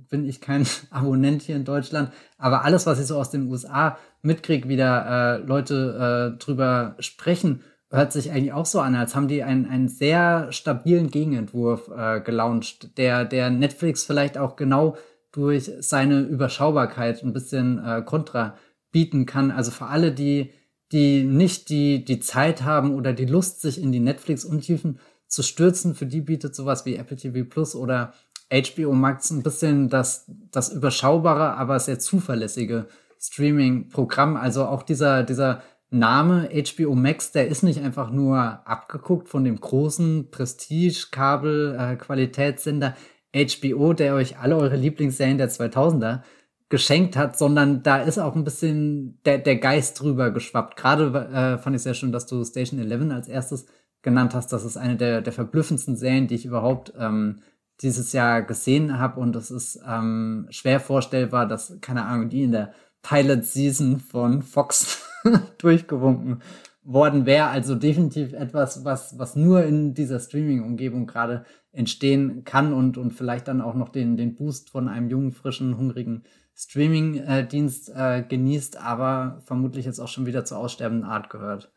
[0.09, 3.99] bin ich kein Abonnent hier in Deutschland, aber alles, was ich so aus den USA
[4.23, 9.15] mitkriege, wie da äh, Leute äh, drüber sprechen, hört sich eigentlich auch so an, als
[9.15, 14.97] haben die einen, einen sehr stabilen Gegenentwurf äh, gelauncht, der, der Netflix vielleicht auch genau
[15.33, 18.57] durch seine Überschaubarkeit ein bisschen äh, Kontra
[18.91, 19.51] bieten kann.
[19.51, 20.51] Also für alle, die,
[20.93, 25.95] die nicht die, die Zeit haben oder die Lust, sich in die Netflix-Untiefen zu stürzen,
[25.95, 28.15] für die bietet sowas wie Apple TV Plus oder
[28.51, 32.87] HBO Max ein bisschen das, das überschaubare, aber sehr zuverlässige
[33.21, 34.37] Streaming-Programm.
[34.37, 39.61] Also auch dieser, dieser Name HBO Max, der ist nicht einfach nur abgeguckt von dem
[39.61, 42.97] großen Prestige-Kabel-Qualitätssender
[43.33, 46.23] äh, HBO, der euch alle eure Lieblingsserien der 2000er
[46.69, 50.77] geschenkt hat, sondern da ist auch ein bisschen der, der Geist drüber geschwappt.
[50.77, 53.67] Gerade äh, fand ich sehr schön, dass du Station 11 als erstes
[54.03, 54.53] genannt hast.
[54.53, 57.41] Das ist eine der, der verblüffendsten Serien, die ich überhaupt ähm,
[57.83, 59.21] dieses Jahr gesehen habe.
[59.21, 62.73] Und es ist ähm, schwer vorstellbar, dass, keine Ahnung, die in der
[63.03, 65.05] Pilot Season von Fox
[65.59, 66.43] durchgewunken
[66.83, 67.49] worden wäre.
[67.49, 73.49] Also definitiv etwas, was, was nur in dieser Streaming-Umgebung gerade entstehen kann und, und vielleicht
[73.49, 76.25] dann auch noch den, den Boost von einem jungen, frischen, hungrigen
[76.55, 81.71] Streaming-Dienst äh, genießt, aber vermutlich jetzt auch schon wieder zur aussterbenden Art gehört.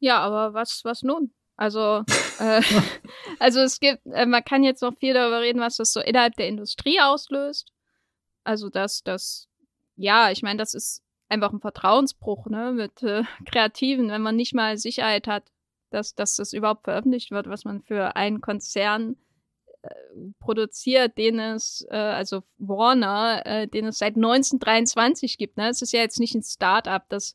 [0.00, 1.32] Ja, aber was, was nun?
[1.56, 2.04] Also,
[2.38, 2.62] äh,
[3.38, 6.34] also es gibt, äh, man kann jetzt noch viel darüber reden, was das so innerhalb
[6.36, 7.70] der Industrie auslöst.
[8.42, 9.46] Also, dass das,
[9.94, 14.54] ja, ich meine, das ist einfach ein Vertrauensbruch ne, mit äh, Kreativen, wenn man nicht
[14.54, 15.50] mal Sicherheit hat,
[15.90, 19.16] dass, dass das überhaupt veröffentlicht wird, was man für einen Konzern
[19.82, 19.88] äh,
[20.38, 25.56] produziert, den es, äh, also Warner, äh, den es seit 1923 gibt.
[25.56, 25.68] Ne?
[25.68, 27.34] Es ist ja jetzt nicht ein Start-up, das,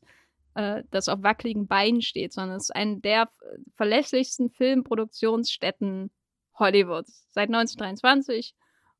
[0.54, 3.28] äh, das auf wackeligen Beinen steht, sondern es ist eine der
[3.74, 6.10] verlässlichsten Filmproduktionsstätten
[6.58, 8.54] Hollywoods seit 1923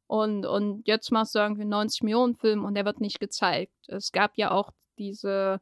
[0.07, 3.73] und, und jetzt machst du irgendwie 90 Millionen Film und der wird nicht gezeigt.
[3.89, 5.61] Es gab ja auch diese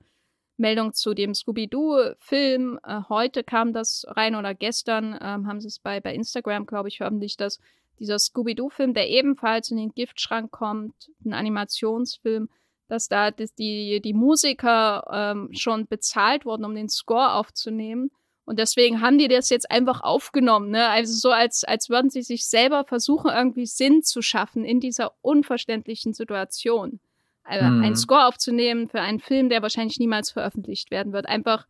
[0.56, 2.78] Meldung zu dem Scooby-Doo-Film.
[2.84, 6.88] Äh, heute kam das rein oder gestern ähm, haben sie es bei, bei Instagram, glaube
[6.88, 7.58] ich, veröffentlicht, dass
[7.98, 12.48] dieser Scooby-Doo-Film, der ebenfalls in den Giftschrank kommt, ein Animationsfilm,
[12.88, 18.10] dass da dass die, die Musiker ähm, schon bezahlt wurden, um den Score aufzunehmen.
[18.44, 20.88] Und deswegen haben die das jetzt einfach aufgenommen, ne?
[20.88, 25.14] Also so als, als würden sie sich selber versuchen, irgendwie Sinn zu schaffen in dieser
[25.22, 27.00] unverständlichen Situation.
[27.44, 27.84] Also mhm.
[27.84, 31.26] einen Score aufzunehmen für einen Film, der wahrscheinlich niemals veröffentlicht werden wird.
[31.26, 31.66] Einfach,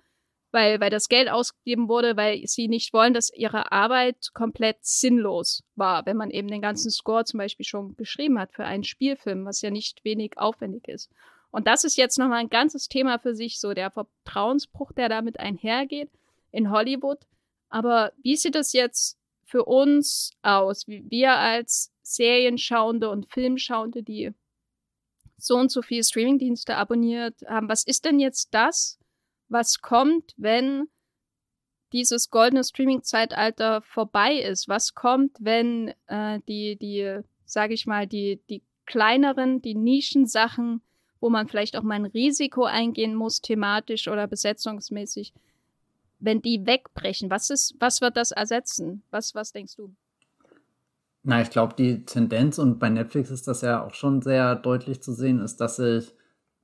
[0.52, 5.64] weil, weil das Geld ausgegeben wurde, weil sie nicht wollen, dass ihre Arbeit komplett sinnlos
[5.74, 9.44] war, wenn man eben den ganzen Score zum Beispiel schon geschrieben hat für einen Spielfilm,
[9.44, 11.10] was ja nicht wenig aufwendig ist.
[11.50, 15.38] Und das ist jetzt nochmal ein ganzes Thema für sich, so der Vertrauensbruch, der damit
[15.38, 16.10] einhergeht
[16.50, 17.18] in Hollywood.
[17.68, 20.86] Aber wie sieht es jetzt für uns aus?
[20.86, 24.32] Wir als Serienschauende und Filmschauende, die
[25.36, 28.98] so und so viele Streamingdienste abonniert haben, was ist denn jetzt das,
[29.48, 30.88] was kommt, wenn
[31.92, 34.68] dieses goldene Streaming-Zeitalter vorbei ist?
[34.68, 40.82] Was kommt, wenn äh, die, die, sage ich mal, die, die kleineren, die Nischensachen,
[41.20, 45.32] wo man vielleicht auch mal ein Risiko eingehen muss, thematisch oder besetzungsmäßig,
[46.18, 49.02] wenn die wegbrechen, was ist, was wird das ersetzen?
[49.10, 49.94] Was, was denkst du?
[51.26, 55.02] Na, ich glaube, die Tendenz, und bei Netflix ist das ja auch schon sehr deutlich
[55.02, 56.14] zu sehen, ist, dass sich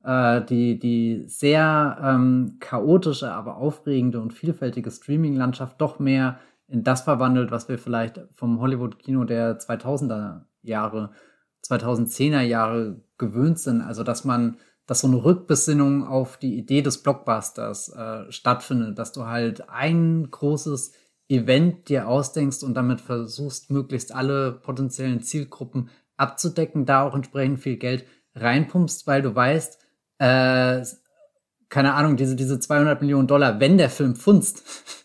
[0.04, 6.38] äh, die, die sehr ähm, chaotische, aber aufregende und vielfältige Streaming-Landschaft doch mehr
[6.68, 11.10] in das verwandelt, was wir vielleicht vom Hollywood-Kino der 2000er Jahre,
[11.64, 13.80] 2010er Jahre gewöhnt sind.
[13.80, 19.12] Also, dass man, dass so eine Rückbesinnung auf die Idee des Blockbusters äh, stattfindet, dass
[19.12, 20.92] du halt ein großes
[21.30, 27.76] Event dir ausdenkst und damit versuchst, möglichst alle potenziellen Zielgruppen abzudecken, da auch entsprechend viel
[27.76, 28.04] Geld
[28.34, 29.78] reinpumpst, weil du weißt,
[30.18, 30.84] äh,
[31.68, 34.64] keine Ahnung, diese, diese 200 Millionen Dollar, wenn der Film funzt,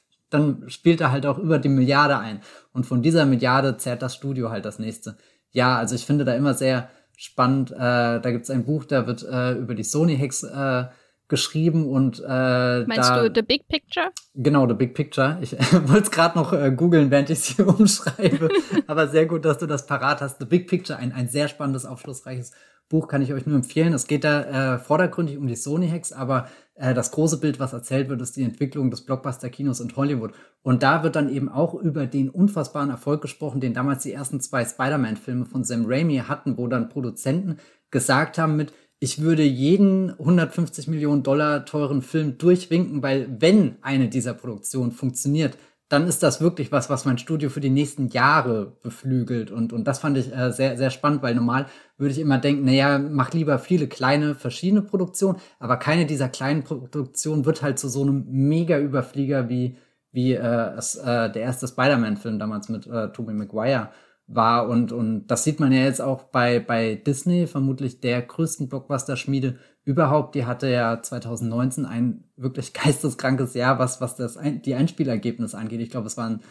[0.29, 2.41] dann spielt er halt auch über die Milliarde ein.
[2.73, 5.17] Und von dieser Milliarde zerrt das Studio halt das nächste.
[5.51, 7.71] Ja, also ich finde da immer sehr spannend.
[7.71, 7.77] Äh,
[8.19, 10.85] da gibt's ein Buch, da wird äh, über die Sony-Hacks äh,
[11.27, 14.11] geschrieben und äh, Meinst da, du The Big Picture?
[14.35, 15.37] Genau, The Big Picture.
[15.41, 15.53] Ich
[15.87, 18.49] wollte es gerade noch äh, googeln, während ich sie umschreibe.
[18.87, 20.39] Aber sehr gut, dass du das parat hast.
[20.39, 22.51] The Big Picture, ein, ein sehr spannendes, aufschlussreiches
[22.89, 23.93] Buch, kann ich euch nur empfehlen.
[23.93, 28.09] Es geht da äh, vordergründig um die Sony-Hacks, aber äh, das große Bild, was erzählt
[28.09, 30.33] wird, ist die Entwicklung des Blockbuster-Kinos in Hollywood.
[30.61, 34.41] Und da wird dann eben auch über den unfassbaren Erfolg gesprochen, den damals die ersten
[34.41, 37.57] zwei Spider-Man-Filme von Sam Raimi hatten, wo dann Produzenten
[37.89, 38.73] gesagt haben mit,
[39.05, 45.59] ich würde jeden 150 Millionen Dollar teuren Film durchwinken, weil wenn eine dieser Produktionen funktioniert,
[45.89, 49.51] dann ist das wirklich was, was mein Studio für die nächsten Jahre beflügelt.
[49.51, 51.67] Und, und das fand ich äh, sehr, sehr spannend, weil normal
[51.99, 56.63] würde ich immer denken, naja, mach lieber viele kleine, verschiedene Produktionen, aber keine dieser kleinen
[56.63, 59.77] Produktionen wird halt zu so einem Mega-Überflieger wie,
[60.13, 63.91] wie äh, es, äh, der erste Spider-Man-Film damals mit äh, Tobey Maguire
[64.27, 64.67] war.
[64.67, 69.57] Und, und das sieht man ja jetzt auch bei, bei Disney, vermutlich der größten Blockbuster-Schmiede
[69.83, 70.35] überhaupt.
[70.35, 75.81] Die hatte ja 2019 ein wirklich geisteskrankes Jahr, was, was das ein, die Einspielergebnisse angeht.
[75.81, 76.41] Ich glaube, es waren,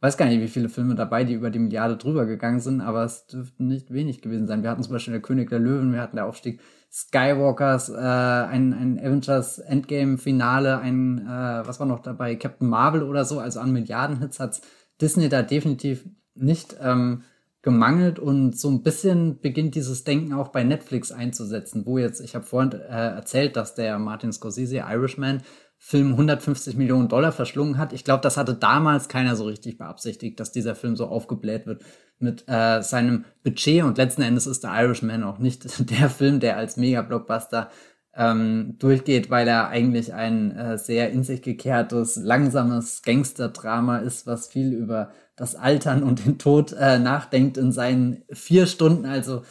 [0.00, 3.04] weiß gar nicht, wie viele Filme dabei, die über die Milliarde drüber gegangen sind, aber
[3.04, 4.62] es dürften nicht wenig gewesen sein.
[4.62, 6.60] Wir hatten zum Beispiel der König der Löwen, wir hatten der Aufstieg
[6.92, 13.24] Skywalkers, äh, ein, ein Avengers Endgame-Finale, ein, äh, was war noch dabei, Captain Marvel oder
[13.24, 14.62] so, also an Milliarden-Hits hat's
[15.00, 16.04] Disney da definitiv
[16.40, 17.22] nicht ähm,
[17.62, 22.34] gemangelt und so ein bisschen beginnt dieses Denken auch bei Netflix einzusetzen, wo jetzt, ich
[22.34, 25.42] habe vorhin äh, erzählt, dass der Martin Scorsese Irishman
[25.82, 27.94] Film 150 Millionen Dollar verschlungen hat.
[27.94, 31.82] Ich glaube, das hatte damals keiner so richtig beabsichtigt, dass dieser Film so aufgebläht wird
[32.18, 36.58] mit äh, seinem Budget und letzten Endes ist der Irishman auch nicht der Film, der
[36.58, 37.70] als Mega-Blockbuster
[38.14, 44.48] ähm, durchgeht, weil er eigentlich ein äh, sehr in sich gekehrtes, langsames Gangster-Drama ist, was
[44.48, 49.06] viel über das Altern und den Tod äh, nachdenkt in seinen vier Stunden.
[49.06, 49.42] Also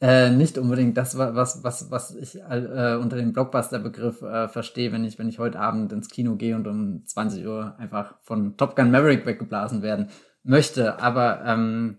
[0.00, 5.04] äh, nicht unbedingt das, was, was, was ich äh, unter dem Blockbuster-Begriff äh, verstehe, wenn
[5.04, 8.74] ich, wenn ich heute Abend ins Kino gehe und um 20 Uhr einfach von Top
[8.74, 10.08] Gun Maverick weggeblasen werden
[10.44, 10.98] möchte.
[10.98, 11.98] Aber ähm,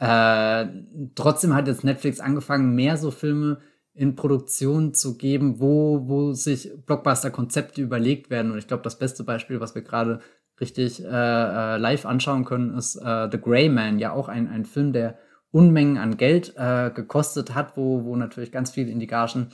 [0.00, 0.66] äh,
[1.14, 3.60] trotzdem hat jetzt Netflix angefangen, mehr so Filme
[3.94, 8.50] in Produktion zu geben, wo, wo sich Blockbuster-Konzepte überlegt werden.
[8.50, 10.18] Und ich glaube, das beste Beispiel, was wir gerade
[10.62, 14.64] richtig äh, äh, live anschauen können, ist äh, The Grey Man, ja auch ein, ein
[14.64, 15.18] Film, der
[15.50, 19.48] Unmengen an Geld äh, gekostet hat, wo, wo natürlich ganz viel in die Gagen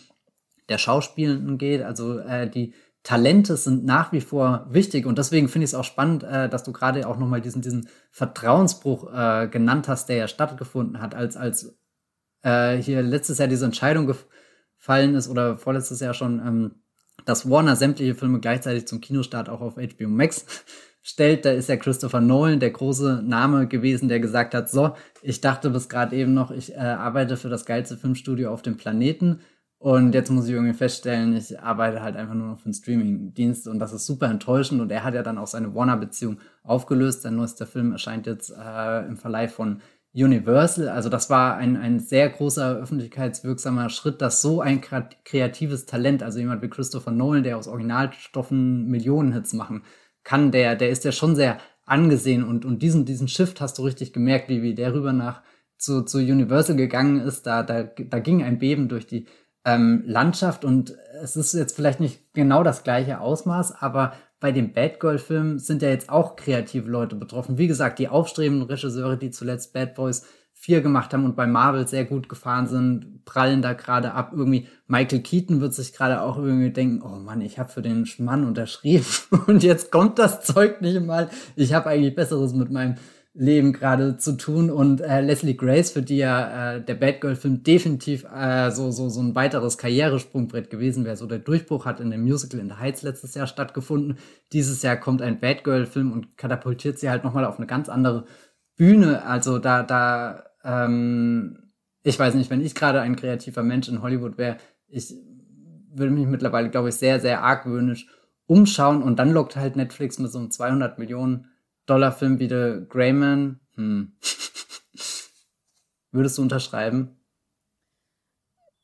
[0.69, 1.83] der Schauspielenden geht.
[1.83, 5.85] Also äh, die Talente sind nach wie vor wichtig und deswegen finde ich es auch
[5.85, 10.29] spannend, äh, dass du gerade auch nochmal diesen, diesen Vertrauensbruch äh, genannt hast, der ja
[10.29, 11.77] stattgefunden hat, als, als
[12.43, 16.83] äh, hier letztes Jahr diese Entscheidung gefallen ist oder vorletztes Jahr schon, ähm,
[17.25, 20.65] dass Warner sämtliche Filme gleichzeitig zum Kinostart auch auf HBO Max
[21.09, 25.41] stellt, da ist ja Christopher Nolan der große Name gewesen, der gesagt hat, so, ich
[25.41, 29.41] dachte bis gerade eben noch, ich äh, arbeite für das geilste Filmstudio auf dem Planeten
[29.79, 33.69] und jetzt muss ich irgendwie feststellen, ich arbeite halt einfach nur noch für einen Streamingdienst
[33.69, 37.23] und das ist super enttäuschend und er hat ja dann auch seine Warner-Beziehung aufgelöst.
[37.23, 39.81] Sein neuester Film erscheint jetzt äh, im Verleih von
[40.13, 40.89] Universal.
[40.89, 46.39] Also das war ein, ein sehr großer öffentlichkeitswirksamer Schritt, dass so ein kreatives Talent, also
[46.39, 49.85] jemand wie Christopher Nolan, der aus Originalstoffen Millionenhits machen
[50.29, 51.57] kann, der, der ist ja schon sehr
[51.87, 55.41] angesehen und, und diesen, diesen Shift hast du richtig gemerkt, wie, wie der rüber nach
[55.79, 57.47] zu, zu Universal gegangen ist.
[57.47, 59.25] Da, da, da ging ein Beben durch die
[59.65, 64.75] ähm, Landschaft und es ist jetzt vielleicht nicht genau das gleiche Ausmaß, aber bei dem
[64.75, 67.57] Bad Girl-Film sind ja jetzt auch kreative Leute betroffen.
[67.57, 70.27] Wie gesagt, die aufstrebenden Regisseure, die zuletzt Bad Boys
[70.61, 74.33] 4 gemacht haben und bei Marvel sehr gut gefahren sind, prallen da gerade ab.
[74.35, 78.07] Irgendwie Michael Keaton wird sich gerade auch irgendwie denken, oh Mann, ich habe für den
[78.07, 79.07] Schmann unterschrieben
[79.47, 81.31] und jetzt kommt das Zeug nicht mal.
[81.55, 82.97] Ich habe eigentlich Besseres mit meinem
[83.35, 88.25] Leben gerade zu tun und äh, Leslie Grace, für die ja äh, der Batgirl-Film definitiv
[88.25, 91.17] äh, so, so, so ein weiteres Karrieresprungbrett gewesen wäre.
[91.17, 94.19] So der Durchbruch hat in dem Musical in the Heights letztes Jahr stattgefunden.
[94.53, 98.25] Dieses Jahr kommt ein Batgirl-Film und katapultiert sie halt nochmal auf eine ganz andere
[98.79, 99.25] Bühne.
[99.25, 101.73] Also da, da, ähm,
[102.03, 104.57] ich weiß nicht, wenn ich gerade ein kreativer Mensch in Hollywood wäre,
[104.87, 105.15] ich
[105.93, 108.07] würde mich mittlerweile, glaube ich, sehr, sehr argwöhnisch
[108.47, 111.51] umschauen und dann lockt halt Netflix mit so einem 200 Millionen
[111.85, 114.13] Dollarfilm wie The Greyman, hm.
[116.11, 117.15] Würdest du unterschreiben?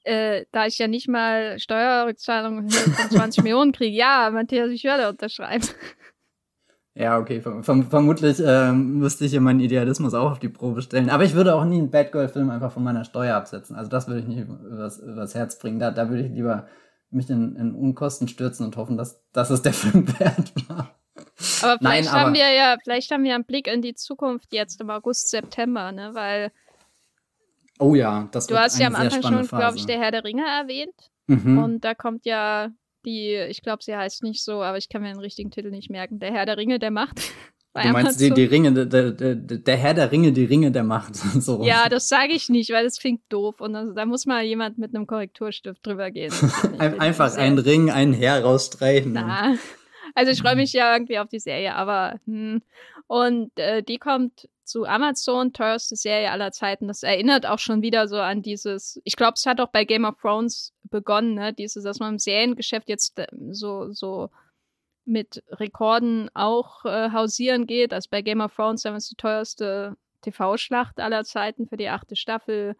[0.05, 5.09] Äh, da ich ja nicht mal Steuerrückzahlungen von 20 Millionen kriege, ja, Matthias, ich werde
[5.09, 5.66] unterschreiben.
[6.97, 11.11] Ja, okay, verm vermutlich äh, müsste ich hier meinen Idealismus auch auf die Probe stellen.
[11.11, 13.74] Aber ich würde auch nie einen Bad Girl-Film einfach von meiner Steuer absetzen.
[13.74, 15.80] Also das würde ich nicht übers, übers Herz bringen.
[15.80, 16.68] Da, da würde ich lieber
[17.11, 20.95] mich in, in Unkosten stürzen und hoffen, dass, dass es der Film wert war.
[21.62, 24.53] Aber vielleicht Nein, haben aber wir ja, vielleicht haben wir einen Blick in die Zukunft
[24.53, 26.11] jetzt im August, September, ne?
[26.14, 26.53] Weil
[27.80, 30.45] Oh ja, das Du hast ja am Anfang schon, glaube ich, der Herr der Ringe
[30.47, 30.95] erwähnt.
[31.26, 31.59] Mhm.
[31.59, 32.70] Und da kommt ja
[33.05, 35.90] die, ich glaube, sie heißt nicht so, aber ich kann mir den richtigen Titel nicht
[35.90, 36.18] merken.
[36.18, 37.20] Der Herr der Ringe der Macht.
[37.76, 41.16] Du meinst die, die Ringe, der, der, der Herr der Ringe, die Ringe der Macht.
[41.40, 41.64] so.
[41.64, 43.61] Ja, das sage ich nicht, weil das klingt doof.
[43.61, 46.32] Und das, da muss mal jemand mit einem Korrekturstift drüber gehen.
[46.78, 49.14] Einfach einen Ring, einen Herr rausstreichen.
[49.14, 49.57] Na,
[50.14, 52.62] also ich freue mich ja irgendwie auf die Serie, aber hm.
[53.09, 56.88] und äh, die kommt zu Amazon, teuerste Serie aller Zeiten.
[56.88, 60.05] Das erinnert auch schon wieder so an dieses, ich glaube, es hat auch bei Game
[60.05, 61.53] of Thrones begonnen, ne?
[61.53, 64.30] Dieses, dass man im Seriengeschäft jetzt äh, so, so
[65.05, 67.92] mit Rekorden auch äh, hausieren geht.
[67.92, 72.14] Also bei Game of Thrones haben wir die teuerste TV-Schlacht aller Zeiten für die achte
[72.14, 72.76] Staffel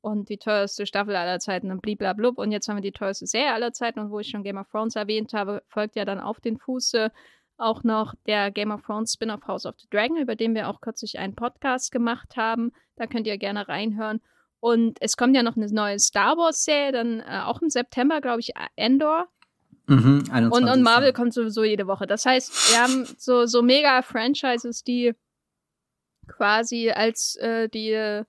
[0.00, 2.38] und die teuerste Staffel aller Zeiten und bliblablub.
[2.38, 4.00] Und jetzt haben wir die teuerste Serie aller Zeiten.
[4.00, 7.12] Und wo ich schon Game of Thrones erwähnt habe, folgt ja dann auf den Fuße
[7.58, 10.80] auch noch der Game of Thrones Spin-off House of the Dragon, über den wir auch
[10.80, 12.72] kürzlich einen Podcast gemacht haben.
[12.96, 14.22] Da könnt ihr gerne reinhören.
[14.60, 18.40] Und es kommt ja noch eine neue Star Wars-Serie, dann äh, auch im September, glaube
[18.40, 19.28] ich, Endor.
[19.86, 22.06] Mhm, und, und Marvel kommt sowieso jede Woche.
[22.06, 25.14] Das heißt, wir haben so, so mega Franchises, die
[26.26, 28.24] quasi als äh, die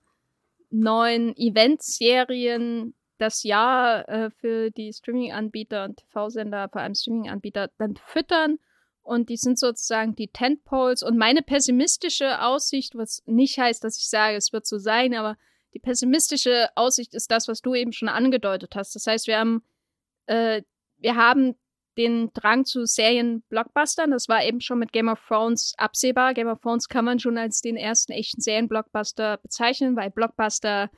[0.69, 8.59] neuen Event-Serien das Jahr äh, für die Streaming-Anbieter und TV-Sender, vor allem Streaming-Anbieter, dann füttern.
[9.01, 11.03] Und die sind sozusagen die Tentpoles.
[11.03, 15.35] Und meine pessimistische Aussicht, was nicht heißt, dass ich sage, es wird so sein, aber
[15.73, 18.95] die pessimistische Aussicht ist das, was du eben schon angedeutet hast.
[18.95, 19.63] Das heißt, wir haben,
[20.25, 20.63] äh,
[20.97, 21.55] wir haben
[21.97, 24.11] den Drang zu Serien-Blockbustern.
[24.11, 26.33] Das war eben schon mit Game of Thrones absehbar.
[26.33, 30.89] Game of Thrones kann man schon als den ersten echten Serien-Blockbuster bezeichnen, weil Blockbuster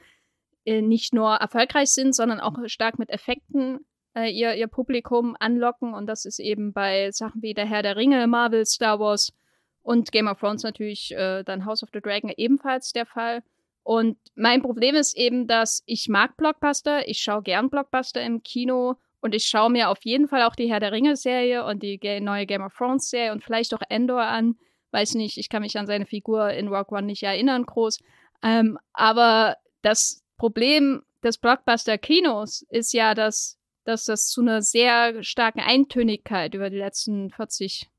[0.66, 3.80] äh, nicht nur erfolgreich sind, sondern auch stark mit Effekten
[4.16, 5.94] äh, ihr, ihr Publikum anlocken.
[5.94, 9.34] Und das ist eben bei Sachen wie Der Herr der Ringe, Marvel, Star Wars
[9.82, 13.42] und Game of Thrones natürlich äh, dann House of the Dragon ebenfalls der Fall.
[13.84, 18.96] Und mein Problem ist eben, dass ich mag Blockbuster, ich schaue gern Blockbuster im Kino
[19.22, 22.46] und ich schaue mir auf jeden Fall auch die Herr der Ringe-Serie und die neue
[22.46, 24.56] Game of Thrones-Serie und vielleicht auch Endor an.
[24.92, 28.00] Weiß nicht, ich kann mich an seine Figur in Rock One nicht erinnern, groß.
[28.44, 35.60] Ähm, aber das Problem des Blockbuster-Kinos ist ja, dass, dass das zu einer sehr starken
[35.60, 37.90] Eintönigkeit über die letzten 40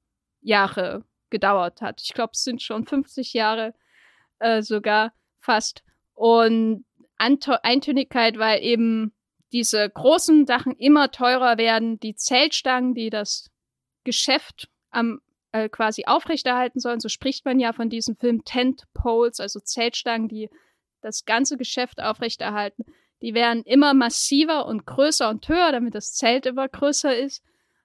[0.41, 2.03] Jahre gedauert hat.
[2.03, 3.74] Ich glaube, es sind schon 50 Jahre
[4.39, 5.12] äh, sogar
[5.43, 5.82] fast.
[6.14, 6.84] Und
[7.18, 9.12] Anto Eintönigkeit, weil eben
[9.53, 13.51] diese großen Sachen immer teurer werden, die Zeltstangen, die das
[14.05, 15.20] Geschäft am
[15.53, 17.01] äh, quasi aufrechterhalten sollen.
[17.01, 20.49] So spricht man ja von diesem Film Tent Poles, also Zeltstangen, die
[21.03, 22.84] das ganze Geschäft aufrechterhalten.
[23.20, 27.45] Die werden immer massiver und größer und höher, damit das Zelt immer größer ist.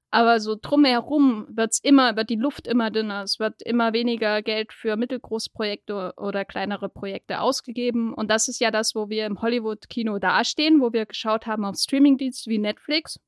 [0.10, 3.24] Aber so drumherum wird's immer, wird die Luft immer dünner.
[3.24, 8.14] Es wird immer weniger Geld für Mittelgroßprojekte oder kleinere Projekte ausgegeben.
[8.14, 11.76] Und das ist ja das, wo wir im Hollywood-Kino dastehen, wo wir geschaut haben auf
[11.76, 13.20] Streamingdienste wie Netflix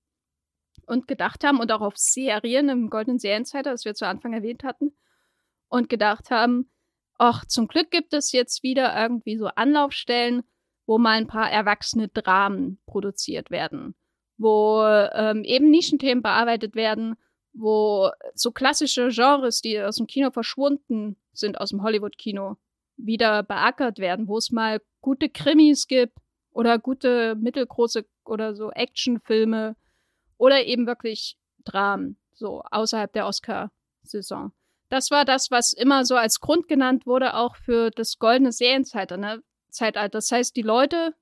[0.85, 4.63] und gedacht haben und auch auf Serien im Goldenen Serienzeitalter, das wir zu Anfang erwähnt
[4.63, 4.95] hatten,
[5.67, 6.71] und gedacht haben,
[7.17, 10.43] ach, zum Glück gibt es jetzt wieder irgendwie so Anlaufstellen,
[10.87, 13.95] wo mal ein paar erwachsene Dramen produziert werden
[14.39, 17.15] wo ähm, eben Nischenthemen bearbeitet werden,
[17.53, 22.55] wo so klassische Genres, die aus dem Kino verschwunden sind, aus dem Hollywood-Kino,
[22.97, 26.17] wieder beackert werden, wo es mal gute Krimis gibt
[26.51, 29.75] oder gute mittelgroße oder so Actionfilme
[30.37, 34.51] oder eben wirklich Dramen, so außerhalb der Oscar-Saison.
[34.89, 39.17] Das war das, was immer so als Grund genannt wurde, auch für das goldene Serienzeitalter.
[39.17, 39.43] Ne?
[39.69, 40.17] Zeitalter.
[40.17, 41.13] Das heißt, die Leute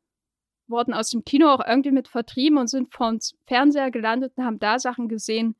[0.70, 4.60] wurden aus dem Kino auch irgendwie mit vertrieben und sind vom Fernseher gelandet und haben
[4.60, 5.56] da Sachen gesehen,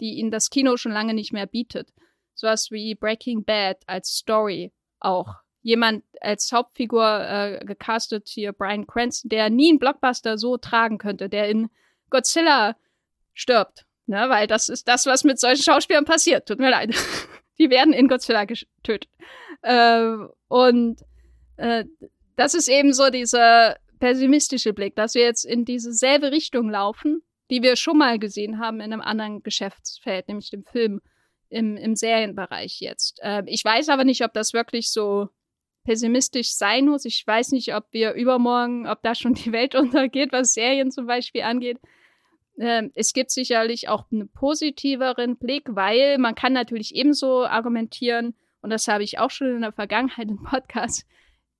[0.00, 1.92] die ihnen das Kino schon lange nicht mehr bietet.
[2.34, 5.36] Sowas wie Breaking Bad als Story auch.
[5.62, 11.28] Jemand als Hauptfigur äh, gecastet hier, Brian Cranston, der nie einen Blockbuster so tragen könnte,
[11.28, 11.70] der in
[12.10, 12.76] Godzilla
[13.32, 13.84] stirbt.
[14.06, 14.28] Ne?
[14.28, 16.48] Weil das ist das, was mit solchen Schauspielern passiert.
[16.48, 16.94] Tut mir leid.
[17.58, 19.08] Die werden in Godzilla getötet.
[19.62, 20.16] Äh,
[20.48, 21.00] und
[21.58, 21.84] äh,
[22.34, 27.22] das ist eben so dieser pessimistische Blick, dass wir jetzt in diese selbe Richtung laufen,
[27.50, 31.00] die wir schon mal gesehen haben in einem anderen Geschäftsfeld, nämlich dem Film
[31.50, 33.20] im, im Serienbereich jetzt.
[33.22, 35.28] Äh, ich weiß aber nicht, ob das wirklich so
[35.84, 37.04] pessimistisch sein muss.
[37.04, 41.06] Ich weiß nicht, ob wir übermorgen, ob da schon die Welt untergeht, was Serien zum
[41.06, 41.78] Beispiel angeht.
[42.56, 48.70] Äh, es gibt sicherlich auch einen positiveren Blick, weil man kann natürlich ebenso argumentieren, und
[48.70, 51.06] das habe ich auch schon in der Vergangenheit im Podcast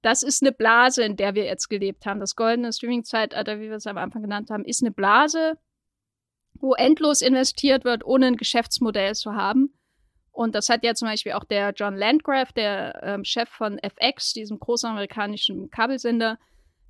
[0.03, 2.21] das ist eine Blase, in der wir jetzt gelebt haben.
[2.21, 5.59] Das goldene Streaming-Zeitalter, wie wir es am Anfang genannt haben, ist eine Blase,
[6.55, 9.79] wo endlos investiert wird, ohne ein Geschäftsmodell zu haben.
[10.33, 14.33] Und das hat ja zum Beispiel auch der John Landgraf, der ähm, Chef von FX,
[14.33, 16.39] diesem großen amerikanischen Kabelsender,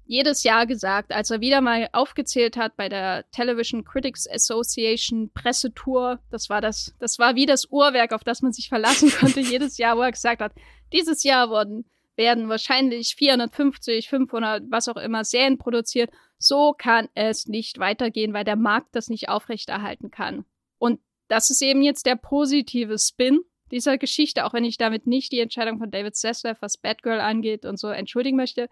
[0.05, 6.19] jedes Jahr gesagt, als er wieder mal aufgezählt hat bei der Television Critics Association Pressetour.
[6.31, 9.79] Das war das, das war wie das Uhrwerk, auf das man sich verlassen konnte jedes
[9.79, 10.53] Jahr, wo er gesagt hat,
[10.93, 11.85] dieses Jahr wurden
[12.17, 16.11] werden wahrscheinlich 450, 500, was auch immer Serien produziert.
[16.39, 20.45] So kann es nicht weitergehen, weil der Markt das nicht aufrechterhalten kann.
[20.79, 23.41] Und das ist eben jetzt der positive Spin
[23.71, 27.65] dieser Geschichte, auch wenn ich damit nicht die Entscheidung von David Zaslav, was Batgirl angeht
[27.65, 28.69] und so entschuldigen möchte.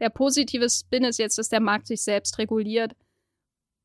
[0.00, 2.96] Der positive Spin ist jetzt, dass der Markt sich selbst reguliert.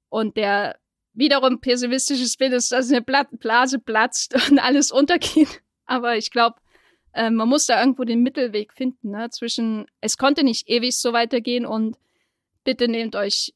[0.09, 0.79] Und der
[1.13, 5.61] wiederum pessimistische Spin ist, dass eine Blase platzt und alles untergeht.
[5.85, 6.57] Aber ich glaube,
[7.15, 9.29] äh, man muss da irgendwo den Mittelweg finden, ne?
[9.31, 11.97] Zwischen, es konnte nicht ewig so weitergehen und
[12.63, 13.53] bitte nehmt euch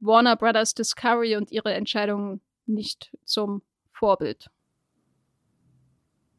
[0.00, 4.48] Warner Brothers Discovery und ihre Entscheidungen nicht zum Vorbild.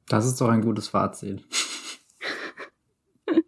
[0.07, 1.43] Das ist doch ein gutes Fazit.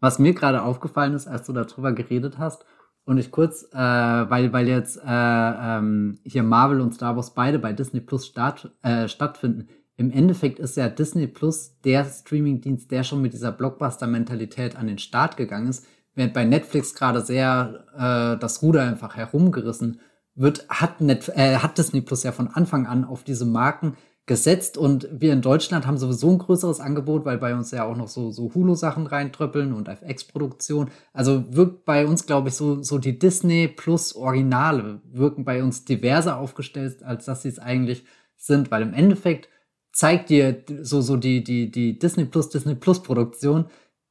[0.00, 2.64] Was mir gerade aufgefallen ist, als du darüber geredet hast,
[3.04, 7.58] und ich kurz, äh, weil, weil jetzt äh, ähm, hier Marvel und Star Wars beide
[7.58, 9.68] bei Disney Plus start, äh, stattfinden,
[10.00, 14.96] im Endeffekt ist ja Disney Plus der Streamingdienst, der schon mit dieser Blockbuster-Mentalität an den
[14.96, 20.00] Start gegangen ist, während bei Netflix gerade sehr äh, das Ruder einfach herumgerissen
[20.34, 23.94] wird, hat, Net äh, hat Disney Plus ja von Anfang an auf diese Marken
[24.24, 24.78] gesetzt.
[24.78, 28.08] Und wir in Deutschland haben sowieso ein größeres Angebot, weil bei uns ja auch noch
[28.08, 30.88] so, so Hulu-Sachen reintröppeln und FX-Produktion.
[31.12, 35.84] Also wirkt bei uns, glaube ich, so, so die Disney Plus Originale wirken bei uns
[35.84, 38.06] diverser aufgestellt, als dass sie es eigentlich
[38.38, 39.50] sind, weil im Endeffekt
[39.92, 43.66] zeigt dir so, so die, die, die Disney Plus, Disney Plus Produktion,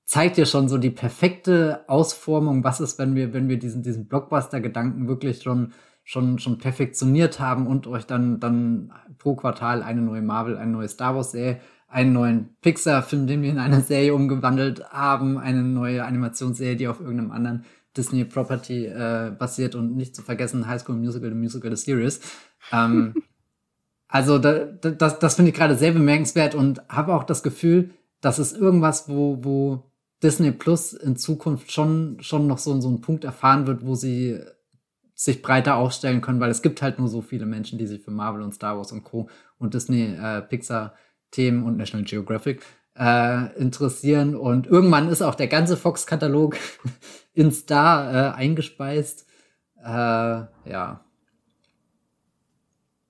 [0.06, 4.08] zeigt dir schon so die perfekte Ausformung, was ist, wenn wir, wenn wir diesen, diesen
[4.08, 5.74] Blockbuster-Gedanken wirklich schon,
[6.04, 10.90] schon, schon perfektioniert haben und euch dann, dann pro Quartal eine neue Marvel, eine neue
[10.90, 16.04] Star Wars Serie, einen neuen Pixar-Film, den wir in eine Serie umgewandelt haben, eine neue
[16.04, 17.66] Animationsserie, die auf irgendeinem anderen
[17.96, 22.20] Disney Property äh, basiert und nicht zu vergessen High School Musical, The Musical, The Series.
[22.72, 23.14] Ähm,
[24.10, 27.92] Also da, das, das finde ich gerade sehr bemerkenswert und habe auch das Gefühl,
[28.22, 29.84] dass es irgendwas, wo, wo
[30.22, 34.40] Disney Plus in Zukunft schon, schon noch so, so einen Punkt erfahren wird, wo sie
[35.14, 38.12] sich breiter aufstellen können, weil es gibt halt nur so viele Menschen, die sich für
[38.12, 39.30] Marvel und Star Wars und Co.
[39.60, 40.96] und Disney, äh, Pixar
[41.32, 42.64] Themen und National Geographic
[42.98, 44.36] äh, interessieren.
[44.36, 46.58] Und irgendwann ist auch der ganze Fox-Katalog
[47.34, 49.28] in Star äh, eingespeist.
[49.84, 51.06] Äh, ja,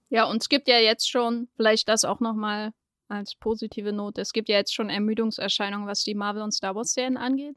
[0.09, 2.73] ja, und es gibt ja jetzt schon, vielleicht das auch nochmal
[3.07, 7.17] als positive Note, es gibt ja jetzt schon Ermüdungserscheinungen, was die Marvel- und Star Wars-Serien
[7.17, 7.55] angeht.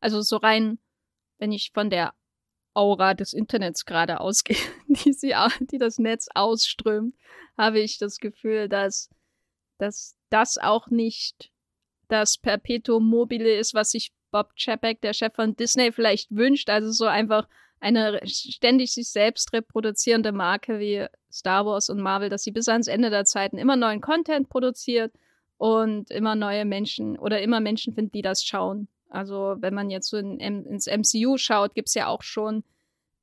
[0.00, 0.78] Also so rein,
[1.38, 2.14] wenn ich von der
[2.74, 4.56] Aura des Internets gerade ausgehe,
[4.88, 7.14] die, sie, die das Netz ausströmt,
[7.56, 9.10] habe ich das Gefühl, dass,
[9.78, 11.50] dass das auch nicht
[12.08, 16.70] das Perpetuum mobile ist, was sich Bob Chapek, der Chef von Disney, vielleicht wünscht.
[16.70, 17.48] Also so einfach
[17.80, 22.88] eine ständig sich selbst reproduzierende Marke wie Star Wars und Marvel, dass sie bis ans
[22.88, 25.12] Ende der Zeiten immer neuen Content produziert
[25.56, 28.88] und immer neue Menschen oder immer Menschen finden, die das schauen.
[29.08, 32.64] Also wenn man jetzt so in, ins MCU schaut, gibt's ja auch schon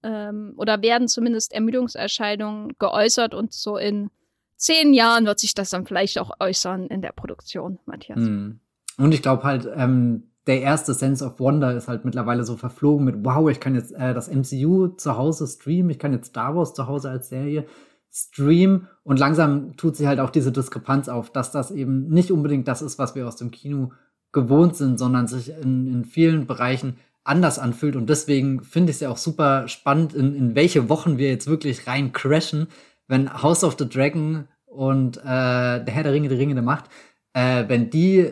[0.03, 4.09] ähm, oder werden zumindest Ermüdungserscheinungen geäußert und so in
[4.55, 8.19] zehn Jahren wird sich das dann vielleicht auch äußern in der Produktion, Matthias.
[8.19, 8.59] Hm.
[8.97, 13.05] Und ich glaube halt, ähm, der erste Sense of Wonder ist halt mittlerweile so verflogen
[13.05, 16.55] mit, wow, ich kann jetzt äh, das MCU zu Hause streamen, ich kann jetzt Star
[16.55, 17.65] Wars zu Hause als Serie
[18.11, 22.67] streamen und langsam tut sich halt auch diese Diskrepanz auf, dass das eben nicht unbedingt
[22.67, 23.91] das ist, was wir aus dem Kino
[24.31, 27.95] gewohnt sind, sondern sich in, in vielen Bereichen anders anfühlt.
[27.95, 31.47] Und deswegen finde ich es ja auch super spannend, in, in welche Wochen wir jetzt
[31.47, 32.67] wirklich rein crashen,
[33.07, 36.85] wenn House of the Dragon und äh, der Herr der Ringe, die Ringe der Macht,
[37.33, 38.31] äh, wenn die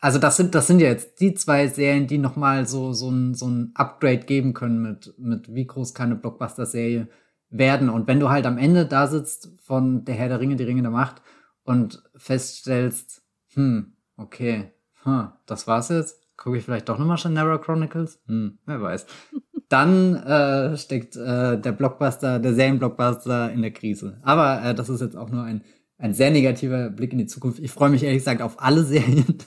[0.00, 3.34] also das sind, das sind ja jetzt die zwei Serien, die nochmal so, so ein,
[3.34, 7.08] so ein Upgrade geben können mit, mit wie groß kann eine Blockbuster-Serie
[7.50, 7.88] werden.
[7.88, 10.82] Und wenn du halt am Ende da sitzt von Der Herr der Ringe, die Ringe
[10.82, 11.22] der Macht
[11.62, 13.22] und feststellst,
[13.54, 14.72] hm, okay,
[15.02, 18.20] hm, das war's jetzt, gucke ich vielleicht doch nochmal Shannara Chronicles?
[18.26, 19.06] Hm, wer weiß.
[19.68, 24.20] Dann äh, steckt äh, der Blockbuster, der Serienblockbuster in der Krise.
[24.22, 25.64] Aber äh, das ist jetzt auch nur ein,
[25.98, 27.58] ein sehr negativer Blick in die Zukunft.
[27.58, 29.38] Ich freue mich ehrlich gesagt auf alle Serien,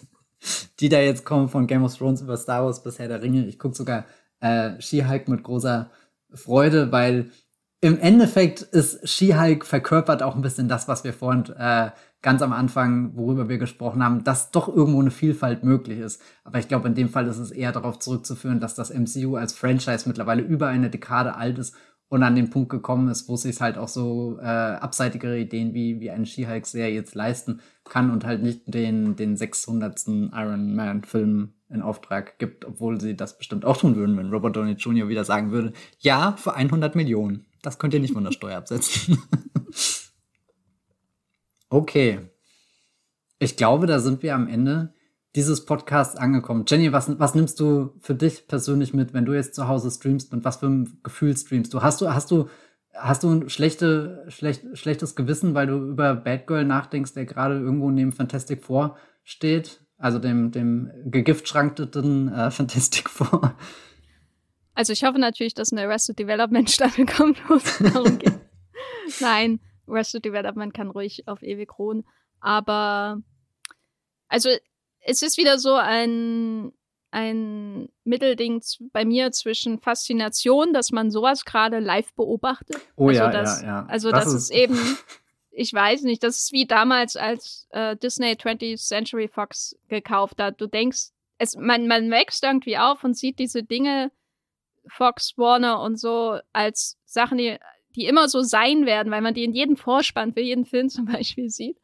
[0.79, 3.45] die da jetzt kommen, von Game of Thrones über Star Wars bis Herr der Ringe.
[3.45, 4.05] Ich gucke sogar
[4.39, 5.89] äh, She-Hulk mit großer
[6.33, 7.31] Freude, weil
[7.81, 12.51] im Endeffekt ist She-Hulk verkörpert auch ein bisschen das, was wir vorhin äh, ganz am
[12.51, 16.21] Anfang, worüber wir gesprochen haben, dass doch irgendwo eine Vielfalt möglich ist.
[16.43, 19.53] Aber ich glaube, in dem Fall ist es eher darauf zurückzuführen, dass das MCU als
[19.53, 21.73] Franchise mittlerweile über eine Dekade alt ist
[22.09, 26.01] und an den Punkt gekommen ist, wo sich halt auch so äh, abseitigere Ideen wie,
[26.01, 30.07] wie eine She-Hulk-Serie jetzt leisten kann und halt nicht den, den 600.
[30.33, 34.73] Iron Man-Film in Auftrag gibt, obwohl sie das bestimmt auch tun würden, wenn Robert Downey
[34.73, 35.07] Jr.
[35.07, 37.45] wieder sagen würde, ja, für 100 Millionen.
[37.61, 39.21] Das könnt ihr nicht von der Steuer absetzen.
[41.69, 42.21] okay.
[43.37, 44.93] Ich glaube, da sind wir am Ende
[45.35, 46.65] dieses Podcasts angekommen.
[46.67, 50.33] Jenny, was, was nimmst du für dich persönlich mit, wenn du jetzt zu Hause streamst
[50.33, 51.83] und was für ein Gefühl streamst du?
[51.83, 52.49] Hast du, hast du,
[52.93, 57.59] hast du ein schlechte, schlecht, schlechtes Gewissen, weil du über Bad Girl nachdenkst, der gerade
[57.59, 59.79] irgendwo neben Fantastic Four steht?
[59.97, 63.55] Also dem, dem gegiftschrankteten äh, Fantastic Four.
[64.73, 68.39] Also ich hoffe natürlich, dass eine Arrested Development Staffel kommt, wo es darum geht.
[69.19, 72.05] Nein, Arrested Development kann ruhig auf ewig ruhen.
[72.39, 73.21] Aber
[74.29, 74.49] also
[75.01, 76.71] es ist wieder so ein,
[77.11, 82.77] ein Mittelding bei mir zwischen Faszination, dass man sowas gerade live beobachtet.
[82.95, 83.85] Oh also ja, das, ja, ja.
[83.87, 84.77] Also das, das, ist, eben,
[85.51, 90.61] ich weiß nicht, das ist wie damals, als äh, Disney 20th Century Fox gekauft hat.
[90.61, 94.11] Du denkst, es, man, man wächst irgendwie auf und sieht diese Dinge,
[94.87, 97.57] Fox, Warner und so, als Sachen, die,
[97.95, 101.05] die immer so sein werden, weil man die in jedem Vorspann für jeden Film zum
[101.05, 101.77] Beispiel sieht.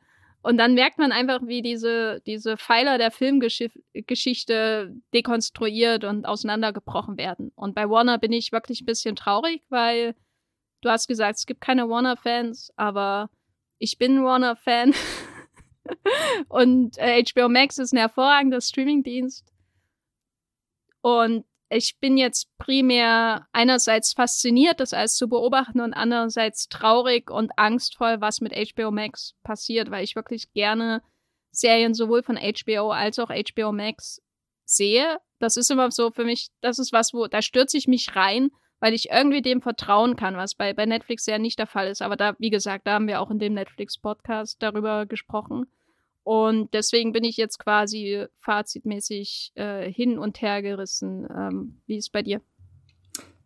[0.45, 7.51] Und dann merkt man einfach, wie diese, diese Pfeiler der Filmgeschichte dekonstruiert und auseinandergebrochen werden.
[7.55, 10.13] Und bei Warner bin ich wirklich ein bisschen traurig, weil
[10.81, 13.31] du hast gesagt, es gibt keine Warner-Fans, aber
[13.79, 14.93] ich bin Warner-Fan.
[16.49, 19.51] und äh, HBO Max ist ein hervorragender Streamingdienst.
[21.01, 27.51] Und ich bin jetzt primär einerseits fasziniert, das alles zu beobachten und andererseits traurig und
[27.57, 31.01] angstvoll, was mit HBO Max passiert, weil ich wirklich gerne
[31.51, 34.21] Serien sowohl von HBO als auch HBO Max
[34.65, 35.17] sehe.
[35.39, 38.51] Das ist immer so für mich, das ist was, wo, da stürze ich mich rein,
[38.79, 42.01] weil ich irgendwie dem vertrauen kann, was bei, bei Netflix ja nicht der Fall ist.
[42.01, 45.65] Aber da, wie gesagt, da haben wir auch in dem Netflix-Podcast darüber gesprochen.
[46.25, 51.27] Und deswegen bin ich jetzt quasi fazitmäßig äh, hin und her gerissen.
[51.29, 52.41] Ähm, wie ist es bei dir?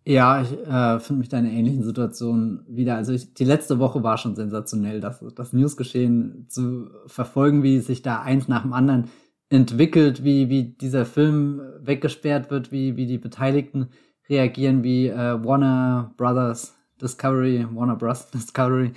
[0.05, 2.95] Ja, ich äh, finde mich da in einer ähnlichen Situation wieder.
[2.95, 8.01] Also ich, die letzte Woche war schon sensationell, das, das Newsgeschehen zu verfolgen, wie sich
[8.01, 9.09] da eins nach dem anderen
[9.49, 13.89] entwickelt, wie, wie dieser Film weggesperrt wird, wie, wie die Beteiligten
[14.29, 18.31] reagieren, wie äh, Warner Brothers Discovery, Warner Bros.
[18.31, 18.93] Discovery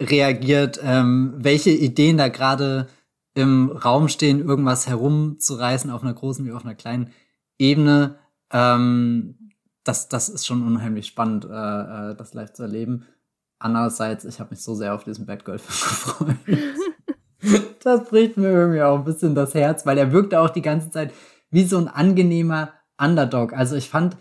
[0.00, 2.86] reagiert, ähm, welche Ideen da gerade
[3.34, 7.10] im Raum stehen, irgendwas herumzureißen auf einer großen wie auf einer kleinen
[7.58, 8.18] Ebene.
[8.52, 9.50] Ähm,
[9.82, 13.06] das, das ist schon unheimlich spannend, äh, äh das live zu erleben.
[13.58, 17.74] Andererseits, ich habe mich so sehr auf diesen Batgirl-Film gefreut.
[17.82, 20.90] das bricht mir irgendwie auch ein bisschen das Herz, weil er wirkte auch die ganze
[20.90, 21.12] Zeit
[21.50, 23.52] wie so ein angenehmer Underdog.
[23.52, 24.16] Also ich fand,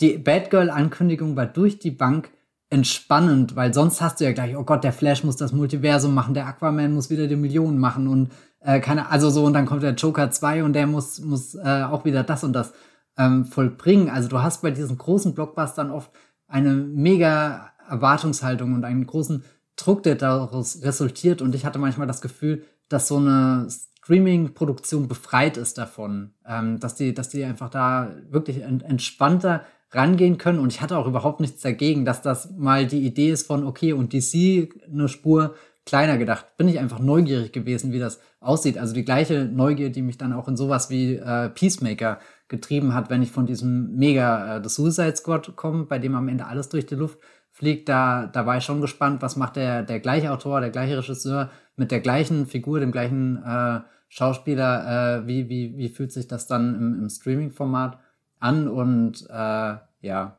[0.00, 2.30] die Batgirl-Ankündigung war durch die Bank
[2.70, 6.32] entspannend, weil sonst hast du ja gleich, oh Gott, der Flash muss das Multiversum machen,
[6.32, 8.30] der Aquaman muss wieder die Millionen machen und
[8.64, 11.84] äh, keine, also so, und dann kommt der Joker 2 und der muss, muss äh,
[11.88, 12.72] auch wieder das und das
[13.18, 14.08] ähm, vollbringen.
[14.08, 16.10] Also du hast bei diesen großen Blockbustern oft
[16.46, 19.44] eine mega Erwartungshaltung und einen großen
[19.76, 21.42] Druck, der daraus resultiert.
[21.42, 26.94] Und ich hatte manchmal das Gefühl, dass so eine Streaming-Produktion befreit ist davon, ähm, dass
[26.94, 30.58] die, dass die einfach da wirklich entspannter rangehen können.
[30.58, 33.92] Und ich hatte auch überhaupt nichts dagegen, dass das mal die Idee ist von, okay,
[33.92, 36.56] und DC eine Spur kleiner gedacht.
[36.56, 38.78] Bin ich einfach neugierig gewesen, wie das aussieht.
[38.78, 42.18] Also die gleiche Neugier, die mich dann auch in sowas wie äh, Peacemaker
[42.48, 46.28] getrieben hat, wenn ich von diesem Mega äh, The Suicide Squad komme, bei dem am
[46.28, 47.18] Ende alles durch die Luft
[47.50, 50.98] fliegt, da, da war ich schon gespannt, was macht der, der gleiche Autor, der gleiche
[50.98, 56.28] Regisseur mit der gleichen Figur, dem gleichen äh, Schauspieler, äh, wie, wie, wie fühlt sich
[56.28, 57.98] das dann im, im Streaming-Format
[58.40, 60.38] an und äh, ja,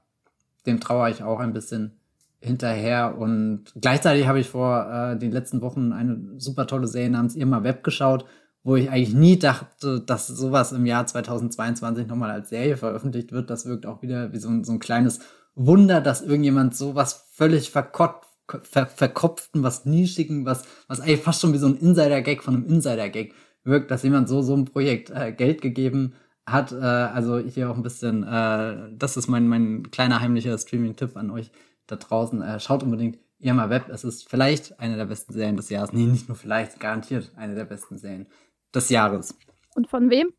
[0.65, 1.99] dem traue ich auch ein bisschen
[2.43, 7.35] hinterher und gleichzeitig habe ich vor äh, den letzten Wochen eine super tolle Serie namens
[7.35, 8.25] Irma Web geschaut,
[8.63, 13.49] wo ich eigentlich nie dachte, dass sowas im Jahr 2022 nochmal als Serie veröffentlicht wird.
[13.49, 15.19] Das wirkt auch wieder wie so ein, so ein kleines
[15.55, 18.27] Wunder, dass irgendjemand sowas völlig verkopft,
[18.63, 22.65] ver, verkopften, was nischigen, was, was eigentlich fast schon wie so ein Insider-Gag von einem
[22.65, 23.33] Insider-Gag
[23.63, 26.13] wirkt, dass jemand so, so ein Projekt äh, Geld gegeben
[26.45, 26.71] hat.
[26.71, 31.31] Äh, also hier auch ein bisschen, äh, das ist mein, mein kleiner heimlicher Streaming-Tipp an
[31.31, 31.51] euch
[31.87, 32.41] da draußen.
[32.41, 33.89] Äh, schaut unbedingt Irma Web.
[33.89, 35.93] Es ist vielleicht eine der besten Serien des Jahres.
[35.93, 38.27] Nee, nicht nur vielleicht, garantiert eine der besten Serien
[38.73, 39.37] des Jahres.
[39.75, 40.33] Und von wem?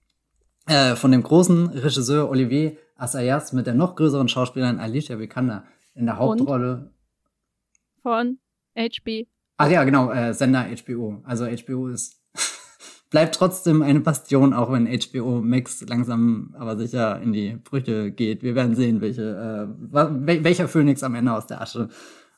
[0.67, 5.65] Äh, von dem großen Regisseur Olivier Assayas mit der noch größeren Schauspielerin Alicia Vikander
[5.95, 6.75] in der Hauptrolle.
[6.77, 8.39] Und von
[8.77, 9.27] HB.
[9.57, 11.23] Ach ja, genau, äh, Sender HBO.
[11.25, 12.24] Also HBO ist
[13.15, 18.43] bleibt trotzdem eine Bastion, auch wenn HBO Max langsam aber sicher in die Brüche geht.
[18.43, 21.91] Wir werden sehen, welche, äh, welcher Phönix am Ende aus der Asche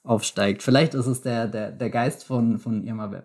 [0.03, 0.63] aufsteigt.
[0.63, 3.25] Vielleicht ist es der, der, der Geist von, von Irma Web.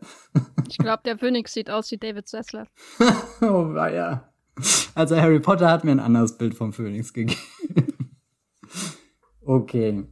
[0.69, 2.67] ich glaube, der Phönix sieht aus wie David Sessler.
[3.41, 4.29] oh, ja.
[4.95, 7.37] Also Harry Potter hat mir ein anderes Bild vom Phönix gegeben.
[9.41, 10.05] okay.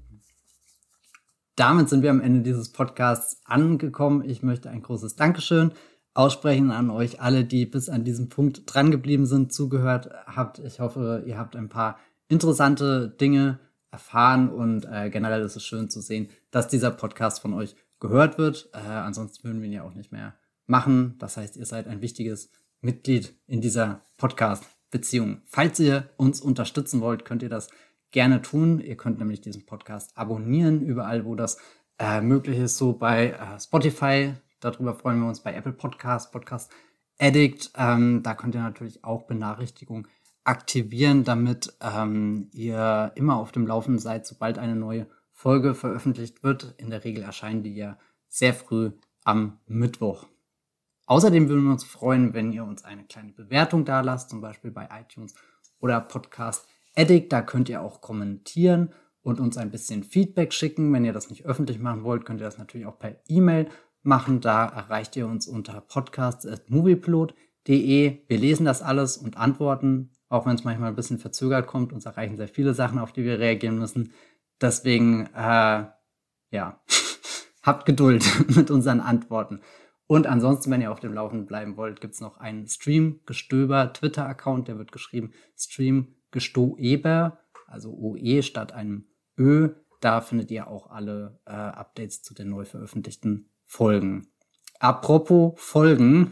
[1.55, 4.25] Damit sind wir am Ende dieses Podcasts angekommen.
[4.25, 5.71] Ich möchte ein großes Dankeschön
[6.13, 10.59] aussprechen an euch alle, die bis an diesem Punkt drangeblieben sind, zugehört habt.
[10.59, 13.59] Ich hoffe, ihr habt ein paar interessante Dinge
[13.91, 18.37] erfahren und äh, generell ist es schön zu sehen, dass dieser Podcast von euch gehört
[18.37, 18.69] wird.
[18.73, 20.35] Äh, ansonsten würden wir ihn ja auch nicht mehr
[20.67, 21.15] machen.
[21.19, 25.41] Das heißt, ihr seid ein wichtiges Mitglied in dieser Podcast-Beziehung.
[25.45, 27.69] Falls ihr uns unterstützen wollt, könnt ihr das
[28.11, 28.79] gerne tun.
[28.79, 31.57] Ihr könnt nämlich diesen Podcast abonnieren, überall, wo das
[31.97, 34.33] äh, möglich ist, so bei äh, Spotify.
[34.59, 36.71] Darüber freuen wir uns bei Apple Podcast, Podcast
[37.19, 37.71] Addict.
[37.75, 40.07] Ähm, da könnt ihr natürlich auch Benachrichtigungen
[40.43, 46.75] aktivieren, damit ähm, ihr immer auf dem Laufenden seid, sobald eine neue Folge veröffentlicht wird.
[46.77, 48.91] In der Regel erscheinen die ja sehr früh
[49.23, 50.25] am Mittwoch.
[51.05, 54.71] Außerdem würden wir uns freuen, wenn ihr uns eine kleine Bewertung da lasst, zum Beispiel
[54.71, 55.33] bei iTunes
[55.79, 57.31] oder Podcast Addict.
[57.31, 60.91] Da könnt ihr auch kommentieren und uns ein bisschen Feedback schicken.
[60.93, 63.69] Wenn ihr das nicht öffentlich machen wollt, könnt ihr das natürlich auch per E-Mail
[64.09, 64.41] machen.
[64.41, 68.17] Da erreicht ihr uns unter podcasts.movieplot.de.
[68.27, 71.93] Wir lesen das alles und antworten, auch wenn es manchmal ein bisschen verzögert kommt.
[71.93, 74.11] Uns erreichen sehr viele Sachen, auf die wir reagieren müssen.
[74.59, 75.85] Deswegen, äh,
[76.51, 76.81] ja,
[77.63, 78.25] habt Geduld
[78.55, 79.61] mit unseren Antworten.
[80.07, 84.77] Und ansonsten, wenn ihr auf dem Laufenden bleiben wollt, gibt's noch einen Stream-Gestöber Twitter-Account, der
[84.79, 89.05] wird geschrieben Stream-Gestoeber, also OE statt einem
[89.37, 89.69] Ö.
[90.01, 94.27] Da findet ihr auch alle äh, Updates zu den neu veröffentlichten Folgen.
[94.79, 96.31] Apropos Folgen.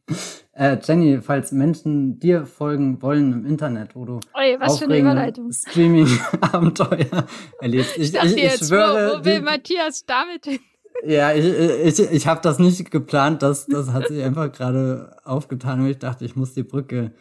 [0.52, 4.98] äh, Jenny, falls Menschen dir folgen wollen im Internet, wo du Oi, was für eine
[4.98, 5.52] Überleitung.
[5.52, 7.26] Streaming-Abenteuer
[7.60, 7.98] erlebst.
[7.98, 10.60] Ich, ich, ich, ich schwöre, wo, wo will die, Matthias damit hin?
[11.04, 15.80] Ja, ich, ich, ich habe das nicht geplant, das, das hat sich einfach gerade aufgetan
[15.80, 17.12] und ich dachte, ich muss die Brücke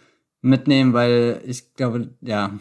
[0.42, 2.58] mitnehmen, weil ich glaube, ja,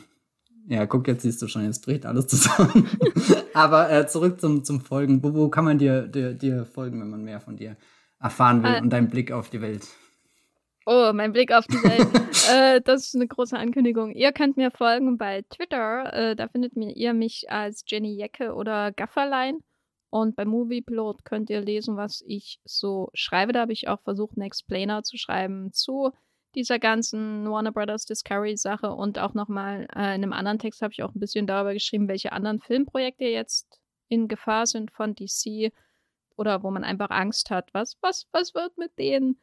[0.66, 2.88] ja, guck, jetzt siehst du schon, jetzt bricht alles zusammen.
[3.54, 5.22] Aber äh, zurück zum, zum Folgen.
[5.22, 7.76] Wo, wo kann man dir, dir, dir folgen, wenn man mehr von dir
[8.20, 9.86] erfahren will äh, und deinen Blick auf die Welt?
[10.86, 12.08] Oh, mein Blick auf die Welt.
[12.52, 14.12] äh, das ist eine große Ankündigung.
[14.12, 16.12] Ihr könnt mir folgen bei Twitter.
[16.12, 19.58] Äh, da findet ihr mich als Jenny Jecke oder Gafferlein.
[20.10, 23.52] Und bei Movieplot könnt ihr lesen, was ich so schreibe.
[23.52, 26.12] Da habe ich auch versucht, einen Explainer zu schreiben zu
[26.54, 30.92] dieser ganzen Warner Brothers Discovery Sache und auch nochmal äh, in einem anderen Text habe
[30.92, 35.72] ich auch ein bisschen darüber geschrieben, welche anderen Filmprojekte jetzt in Gefahr sind von DC
[36.36, 39.38] oder wo man einfach Angst hat, was, was, was wird mit denen?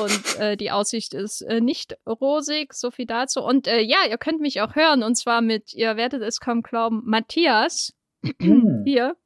[0.00, 3.42] Und äh, die Aussicht ist äh, nicht rosig, so viel dazu.
[3.42, 6.62] Und äh, ja, ihr könnt mich auch hören und zwar mit, ihr werdet es kaum
[6.62, 7.94] glauben, Matthias
[8.84, 9.16] hier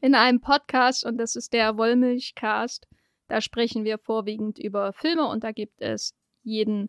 [0.00, 2.86] in einem Podcast und das ist der Wollmilchcast.
[3.28, 6.14] Da sprechen wir vorwiegend über Filme und da gibt es
[6.44, 6.88] jeden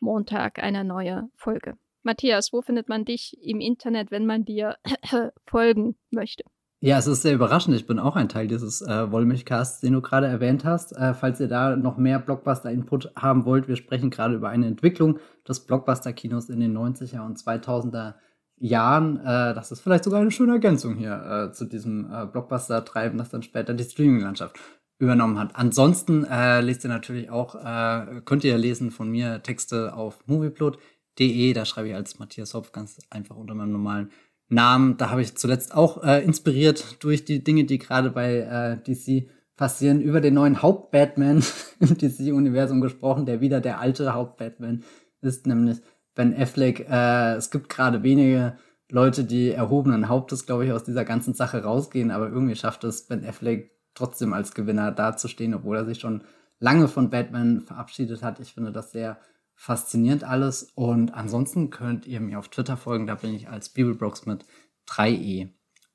[0.00, 1.74] Montag eine neue Folge.
[2.02, 4.76] Matthias, wo findet man dich im Internet, wenn man dir
[5.46, 6.44] folgen möchte?
[6.80, 7.74] Ja, es ist sehr überraschend.
[7.74, 10.92] Ich bin auch ein Teil dieses äh, Wollmilchcasts, den du gerade erwähnt hast.
[10.92, 15.18] Äh, falls ihr da noch mehr Blockbuster-Input haben wollt, wir sprechen gerade über eine Entwicklung
[15.48, 18.14] des Blockbuster-Kinos in den 90er und 2000er
[18.58, 19.16] Jahren.
[19.20, 23.30] Äh, das ist vielleicht sogar eine schöne Ergänzung hier äh, zu diesem äh, Blockbuster-Treiben, das
[23.30, 24.58] dann später die Streaming-Landschaft
[24.98, 25.56] übernommen hat.
[25.56, 31.52] Ansonsten äh, lest ihr natürlich auch, äh, könnt ihr lesen von mir Texte auf movieplot.de.
[31.52, 34.10] Da schreibe ich als Matthias Hopf ganz einfach unter meinem normalen
[34.48, 34.96] Namen.
[34.96, 39.28] Da habe ich zuletzt auch äh, inspiriert durch die Dinge, die gerade bei äh, DC
[39.56, 41.42] passieren, über den neuen Haupt-Batman
[41.80, 44.84] im DC-Universum gesprochen, der wieder der alte Haupt-Batman
[45.20, 45.78] ist, nämlich
[46.14, 46.88] Ben Affleck.
[46.88, 48.56] Äh, es gibt gerade wenige
[48.90, 53.06] Leute, die erhobenen Hauptes, glaube ich, aus dieser ganzen Sache rausgehen, aber irgendwie schafft es
[53.06, 56.22] Ben Affleck trotzdem als Gewinner dazustehen, obwohl er sich schon
[56.60, 58.38] lange von Batman verabschiedet hat.
[58.38, 59.18] Ich finde das sehr
[59.54, 60.70] faszinierend alles.
[60.74, 64.44] Und ansonsten könnt ihr mir auf Twitter folgen, da bin ich als Bibelbrox mit
[64.88, 65.48] 3e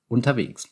[0.08, 0.68] unterwegs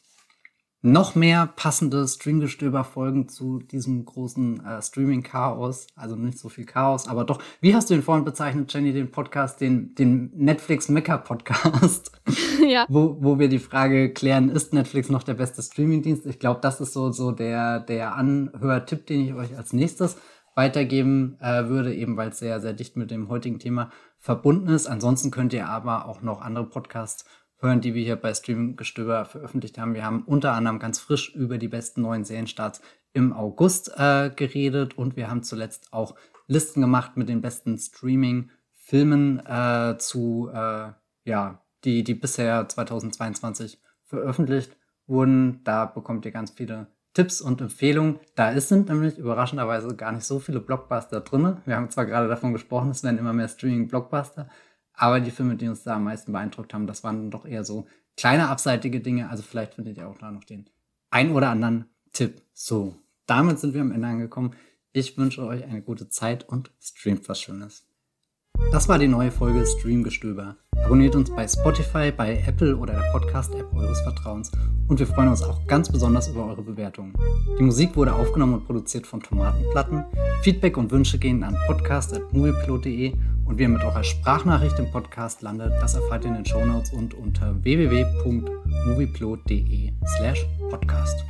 [0.81, 5.87] noch mehr passende Streamgestöber-Folgen zu diesem großen äh, Streaming-Chaos.
[5.95, 7.41] Also nicht so viel Chaos, aber doch.
[7.59, 12.11] Wie hast du ihn vorhin bezeichnet, Jenny, den Podcast, den, den Netflix-Mecker-Podcast?
[12.67, 12.85] ja.
[12.87, 16.25] Wo, wo wir die Frage klären, ist Netflix noch der beste Streaming-Dienst?
[16.25, 20.15] Ich glaube, das ist so, so der, der Anhörtipp, den ich euch als nächstes
[20.55, 24.87] weitergeben äh, würde, eben weil es sehr, sehr dicht mit dem heutigen Thema verbunden ist.
[24.87, 27.25] Ansonsten könnt ihr aber auch noch andere Podcasts
[27.59, 29.93] hören, die wir hier bei Streamgestöber veröffentlicht haben.
[29.93, 32.81] Wir haben unter anderem ganz frisch über die besten neuen Serienstarts
[33.13, 36.15] im August äh, geredet und wir haben zuletzt auch
[36.47, 40.91] Listen gemacht mit den besten Streaming-Filmen äh, zu, äh,
[41.25, 44.75] ja, die, die bisher 2022 veröffentlicht
[45.05, 45.61] wurden.
[45.63, 48.19] Da bekommt ihr ganz viele Tipps und Empfehlungen.
[48.35, 51.57] Da sind nämlich überraschenderweise gar nicht so viele Blockbuster drin.
[51.65, 54.49] Wir haben zwar gerade davon gesprochen, es werden immer mehr Streaming-Blockbuster,
[54.99, 57.87] aber die Filme, die uns da am meisten beeindruckt haben, das waren doch eher so
[58.17, 59.29] kleine abseitige Dinge.
[59.29, 60.69] Also vielleicht findet ihr auch da noch den
[61.09, 62.41] ein oder anderen Tipp.
[62.53, 64.55] So, damit sind wir am Ende angekommen.
[64.91, 67.88] Ich wünsche euch eine gute Zeit und streamt was Schönes.
[68.71, 70.55] Das war die neue Folge Streamgestöber.
[70.85, 74.51] Abonniert uns bei Spotify, bei Apple oder der Podcast-App eures Vertrauens
[74.87, 77.13] und wir freuen uns auch ganz besonders über eure Bewertungen.
[77.59, 80.03] Die Musik wurde aufgenommen und produziert von Tomatenplatten.
[80.41, 83.13] Feedback und Wünsche gehen an podcast.moviepilot.de
[83.45, 86.93] und wie ihr mit eurer Sprachnachricht im Podcast landet, das erfahrt ihr in den Shownotes
[86.93, 91.25] und unter www.movieplot.de slash podcast.